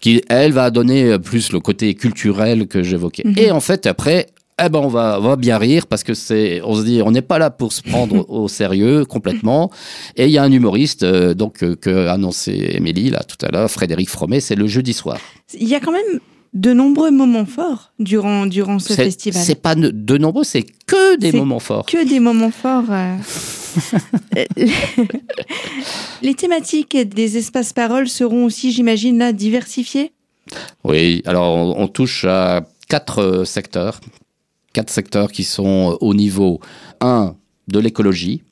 qui, 0.00 0.22
elle, 0.28 0.52
va 0.52 0.70
donner 0.70 1.18
plus 1.18 1.50
le 1.50 1.58
côté 1.58 1.94
culturel 1.94 2.68
que 2.68 2.84
j'évoquais. 2.84 3.24
Mm 3.24 3.32
-hmm. 3.32 3.42
Et 3.42 3.50
en 3.50 3.58
fait, 3.58 3.86
après, 3.86 4.28
eh 4.64 4.68
ben 4.68 4.80
on 4.80 4.88
va, 4.88 5.18
on 5.20 5.22
va 5.22 5.36
bien 5.36 5.58
rire 5.58 5.86
parce 5.86 6.02
que 6.02 6.14
c'est, 6.14 6.60
on 6.64 6.74
se 6.74 6.82
dit, 6.82 7.00
on 7.04 7.10
n'est 7.10 7.22
pas 7.22 7.38
là 7.38 7.50
pour 7.50 7.72
se 7.72 7.82
prendre 7.82 8.28
au 8.30 8.48
sérieux 8.48 9.04
complètement. 9.04 9.70
Et 10.16 10.26
il 10.26 10.30
y 10.30 10.38
a 10.38 10.42
un 10.42 10.52
humoriste, 10.52 11.02
euh, 11.02 11.34
donc 11.34 11.62
euh, 11.62 11.76
que 11.76 12.08
annoncé 12.08 12.72
Émilie 12.74 13.10
là 13.10 13.22
tout 13.22 13.44
à 13.46 13.50
l'heure, 13.50 13.70
Frédéric 13.70 14.08
Fromet, 14.08 14.40
c'est 14.40 14.56
le 14.56 14.66
jeudi 14.66 14.92
soir. 14.92 15.18
Il 15.58 15.68
y 15.68 15.74
a 15.74 15.80
quand 15.80 15.92
même 15.92 16.20
de 16.54 16.72
nombreux 16.72 17.10
moments 17.10 17.44
forts 17.46 17.92
durant 17.98 18.46
durant 18.46 18.78
ce 18.78 18.94
festival. 18.94 19.42
C'est 19.42 19.62
pas 19.62 19.74
de, 19.74 19.90
de 19.90 20.18
nombreux, 20.18 20.44
c'est 20.44 20.64
que 20.86 21.16
des 21.18 21.32
moments 21.32 21.60
forts. 21.60 21.86
Que 21.86 22.08
des 22.08 22.20
moments 22.20 22.50
forts. 22.50 22.90
Euh... 22.90 23.16
Les 26.22 26.34
thématiques 26.34 26.96
des 26.96 27.36
espaces 27.36 27.72
paroles 27.72 28.08
seront 28.08 28.44
aussi, 28.44 28.72
j'imagine, 28.72 29.18
là 29.18 29.32
diversifiées? 29.32 30.12
Oui, 30.82 31.22
alors 31.26 31.54
on, 31.54 31.82
on 31.82 31.88
touche 31.88 32.24
à 32.24 32.62
quatre 32.88 33.44
secteurs 33.44 34.00
quatre 34.72 34.90
secteurs 34.90 35.32
qui 35.32 35.44
sont 35.44 35.96
au 36.00 36.14
niveau 36.14 36.60
1 37.00 37.34
de 37.68 37.78
l'écologie, 37.78 38.42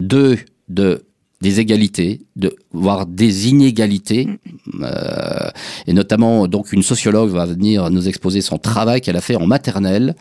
2 0.00 0.38
de 0.68 1.04
des 1.40 1.60
égalités, 1.60 2.22
voire 2.72 3.04
des 3.04 3.50
inégalités, 3.50 4.28
euh, 4.80 5.50
et 5.86 5.92
notamment 5.92 6.48
donc 6.48 6.72
une 6.72 6.82
sociologue 6.82 7.28
va 7.28 7.44
venir 7.44 7.90
nous 7.90 8.08
exposer 8.08 8.40
son 8.40 8.56
travail 8.56 9.02
qu'elle 9.02 9.16
a 9.16 9.20
fait 9.20 9.36
en 9.36 9.46
maternelle 9.46 10.14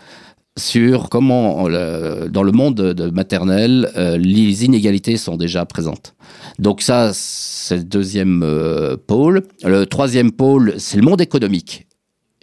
sur 0.58 1.10
comment 1.10 1.68
euh, 1.68 2.28
dans 2.28 2.44
le 2.44 2.52
monde 2.52 2.76
de 2.76 3.10
maternelle 3.10 3.90
euh, 3.98 4.18
les 4.18 4.66
inégalités 4.66 5.18
sont 5.18 5.38
déjà 5.38 5.66
présentes. 5.66 6.16
Donc 6.60 6.82
ça 6.82 7.12
c'est 7.14 7.78
le 7.78 7.84
deuxième 7.84 8.44
euh, 8.44 8.96
pôle. 8.98 9.44
Le 9.64 9.86
troisième 9.86 10.32
pôle 10.32 10.76
c'est 10.78 10.98
le 10.98 11.04
monde 11.04 11.22
économique 11.22 11.88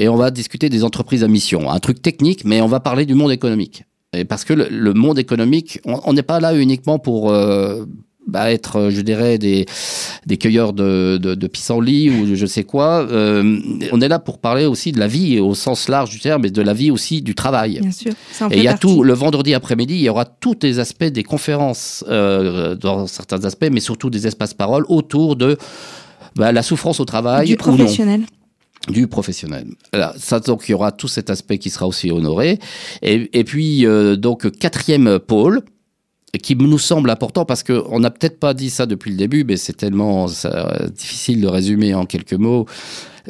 et 0.01 0.09
on 0.09 0.17
va 0.17 0.31
discuter 0.31 0.71
des 0.71 0.83
entreprises 0.83 1.23
à 1.23 1.29
mission. 1.29 1.71
Un 1.71 1.79
truc 1.79 2.01
technique, 2.01 2.45
mais 2.47 2.63
on 2.63 2.67
va 2.67 2.81
parler 2.81 3.05
du 3.05 3.15
monde 3.15 3.33
économique. 3.33 3.85
Et 4.17 4.25
parce 4.25 4.45
que 4.45 4.55
le, 4.55 4.67
le 4.71 4.95
monde 4.95 5.19
économique, 5.19 5.79
on 5.85 6.13
n'est 6.15 6.23
pas 6.23 6.41
là 6.41 6.57
uniquement 6.57 6.99
pour 6.99 7.31
euh, 7.31 7.85
bah, 8.27 8.51
être, 8.51 8.89
je 8.91 9.03
dirais, 9.03 9.37
des, 9.37 9.67
des 10.25 10.39
cueilleurs 10.39 10.73
de, 10.73 11.19
de, 11.21 11.35
de 11.35 11.47
pissenlit 11.47 12.09
ou 12.09 12.35
je 12.35 12.47
sais 12.47 12.65
quoi. 12.65 13.07
Euh, 13.11 13.61
on 13.93 14.01
est 14.01 14.09
là 14.09 14.19
pour 14.19 14.39
parler 14.39 14.65
aussi 14.65 14.91
de 14.91 14.99
la 14.99 15.07
vie 15.07 15.39
au 15.39 15.55
sens 15.55 15.89
large 15.89 16.11
du 16.11 16.19
terme, 16.19 16.43
mais 16.43 16.51
de 16.51 16.63
la 16.63 16.73
vie 16.73 16.91
aussi 16.91 17.21
du 17.21 17.35
travail. 17.35 17.79
Bien 17.81 17.93
sûr. 17.93 18.13
Et 18.51 18.57
il 18.57 18.63
y 18.63 18.69
a 18.69 18.73
partie. 18.73 18.87
tout, 18.87 19.03
le 19.03 19.13
vendredi 19.13 19.53
après-midi, 19.53 19.95
il 19.95 20.03
y 20.03 20.09
aura 20.09 20.25
tous 20.25 20.57
les 20.63 20.79
aspects 20.79 21.05
des 21.05 21.25
conférences, 21.25 22.05
euh, 22.09 22.75
dans 22.75 23.07
certains 23.07 23.45
aspects, 23.45 23.69
mais 23.71 23.81
surtout 23.81 24.09
des 24.09 24.27
espaces 24.27 24.55
paroles 24.55 24.87
autour 24.89 25.37
de 25.37 25.59
bah, 26.37 26.53
la 26.53 26.63
souffrance 26.63 27.01
au 27.01 27.05
travail. 27.05 27.49
Du 27.49 27.57
professionnel. 27.57 28.21
Ou 28.21 28.23
non 28.23 28.39
du 28.88 29.07
professionnel. 29.07 29.66
Là, 29.93 30.14
ça, 30.16 30.40
donc, 30.40 30.69
il 30.69 30.73
y 30.73 30.75
aura 30.75 30.93
tout 30.93 31.09
cet 31.09 31.31
aspect 31.31 31.59
qui 31.59 31.71
sera 31.71 31.87
aussi 31.87 32.11
honoré. 32.11 32.59
Et, 33.03 33.45
puis, 33.45 33.87
euh, 33.87 34.16
donc, 34.16 34.51
quatrième 34.59 35.19
pôle, 35.19 35.62
qui 36.43 36.55
nous 36.57 36.79
semble 36.79 37.11
important 37.11 37.45
parce 37.45 37.62
qu'on 37.62 37.99
n'a 37.99 38.11
peut-être 38.11 38.38
pas 38.38 38.55
dit 38.55 38.71
ça 38.71 38.87
depuis 38.87 39.11
le 39.11 39.16
début, 39.16 39.45
mais 39.45 39.57
c'est 39.57 39.73
tellement 39.73 40.29
ça, 40.29 40.87
difficile 40.95 41.40
de 41.40 41.49
résumer 41.49 41.93
en 41.93 42.07
quelques 42.07 42.35
mots, 42.35 42.66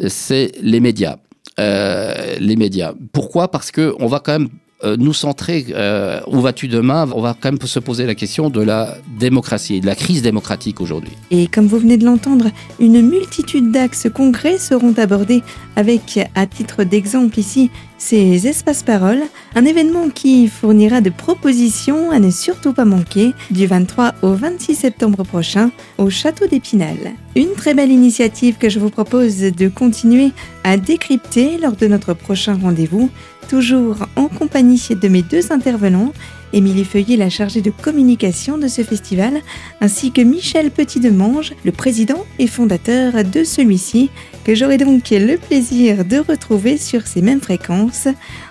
c'est 0.07 0.53
les 0.61 0.81
médias. 0.81 1.17
Euh, 1.59 2.37
les 2.39 2.57
médias. 2.57 2.95
Pourquoi? 3.13 3.51
Parce 3.51 3.71
que 3.71 3.95
on 3.99 4.07
va 4.07 4.21
quand 4.21 4.33
même 4.33 4.49
euh, 4.83 4.97
nous 4.99 5.13
centrer 5.13 5.67
euh, 5.75 6.21
où 6.27 6.41
vas-tu 6.41 6.67
demain? 6.67 7.09
On 7.15 7.21
va 7.21 7.37
quand 7.39 7.53
même 7.53 7.61
se 7.61 7.79
poser 7.79 8.07
la 8.07 8.15
question 8.15 8.49
de 8.49 8.63
la 8.63 8.97
démocratie, 9.19 9.81
de 9.81 9.87
la 9.87 9.95
crise 9.95 10.23
démocratique 10.23 10.81
aujourd'hui. 10.81 11.13
Et 11.31 11.49
comme 11.49 11.67
vous 11.67 11.79
venez 11.79 11.99
de 11.99 12.05
l'entendre, 12.05 12.47
une 12.79 13.03
multitude 13.03 13.71
d'axes 13.71 14.09
concrets 14.13 14.59
seront 14.59 14.95
abordés 14.97 15.43
avec, 15.77 16.19
à 16.35 16.47
titre 16.47 16.85
d'exemple 16.85 17.39
ici, 17.39 17.71
ces 17.99 18.49
espaces 18.49 18.83
paroles, 18.83 19.23
un 19.55 19.67
événement 19.67 20.09
qui 20.09 20.49
fournira 20.49 21.03
de 21.03 21.11
propositions 21.11 22.11
à 22.11 22.19
ne 22.19 22.31
surtout 22.31 22.73
pas 22.73 22.87
manquer 22.87 23.33
du 23.51 23.67
23 23.67 24.15
au 24.23 24.33
26 24.33 24.75
septembre 24.75 25.23
prochain 25.25 25.71
au 25.99 26.09
Château 26.09 26.47
d'Épinal. 26.47 26.97
Une 27.37 27.53
très 27.53 27.75
belle 27.75 27.93
initiative 27.93 28.57
que 28.57 28.71
je 28.71 28.81
vous 28.81 28.89
propose 28.91 29.39
de 29.41 29.69
continuer 29.69 30.31
à 30.65 30.79
décrypter 30.79 31.59
lors 31.59 31.77
de 31.77 31.87
notre 31.87 32.15
prochain 32.15 32.59
rendez-vous, 32.61 33.11
toujours 33.51 34.07
en 34.15 34.29
compagnie 34.29 34.81
de 34.91 35.09
mes 35.09 35.23
deux 35.23 35.51
intervenants, 35.51 36.13
Émilie 36.53 36.85
Feuillet, 36.85 37.17
la 37.17 37.31
chargée 37.31 37.61
de 37.61 37.73
communication 37.73 38.59
de 38.59 38.69
ce 38.69 38.83
festival, 38.83 39.41
ainsi 39.81 40.13
que 40.13 40.21
Michel 40.21 40.71
Petit-Demange, 40.71 41.55
le 41.65 41.73
président 41.73 42.25
et 42.39 42.47
fondateur 42.47 43.13
de 43.25 43.43
celui-ci, 43.43 44.09
que 44.45 44.55
j'aurai 44.55 44.79
donc 44.79 45.11
le 45.11 45.37
plaisir 45.37 46.05
de 46.05 46.19
retrouver 46.19 46.79
sur 46.79 47.09
ces 47.09 47.23
mêmes 47.23 47.41
fréquences. 47.41 48.07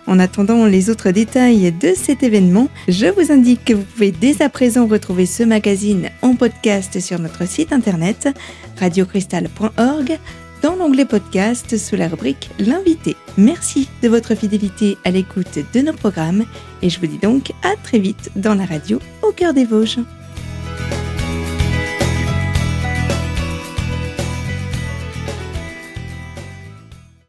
En 0.06 0.20
attendant 0.20 0.66
les 0.66 0.90
autres 0.90 1.12
détails 1.12 1.72
de 1.72 1.94
cet 1.96 2.22
événement, 2.22 2.68
je 2.90 3.06
vous 3.06 3.32
indique 3.32 3.64
que 3.64 3.76
vous 3.76 3.84
pouvez 3.84 4.12
dès 4.12 4.42
à 4.42 4.50
présent 4.50 4.86
retrouver 4.86 5.26
ce 5.26 5.44
magazine 5.44 6.10
en 6.22 6.36
podcast 6.36 7.00
sur 7.00 7.20
notre 7.20 7.48
site 7.48 7.72
internet 7.72 8.28
radiocristal.org 8.78 10.20
dans 10.62 10.76
l'onglet 10.76 11.06
podcast 11.06 11.78
sous 11.78 11.96
la 11.96 12.08
rubrique 12.08 12.50
L'invité. 12.60 13.16
Merci 13.38 13.90
de 14.02 14.10
votre 14.10 14.36
fidélité 14.36 14.98
à 15.04 15.12
l'écoute 15.12 15.60
de 15.74 15.82
nos 15.82 15.94
programmes 15.94 16.46
et 16.82 16.90
je 16.90 17.00
vous 17.00 17.08
dis 17.08 17.18
donc 17.18 17.52
à 17.64 17.76
très 17.84 18.00
vite 18.00 18.32
dans 18.36 18.56
la 18.56 18.66
radio 18.66 19.00
au 19.22 19.32
cœur 19.32 19.54
des 19.54 19.66
Vosges. 19.66 20.00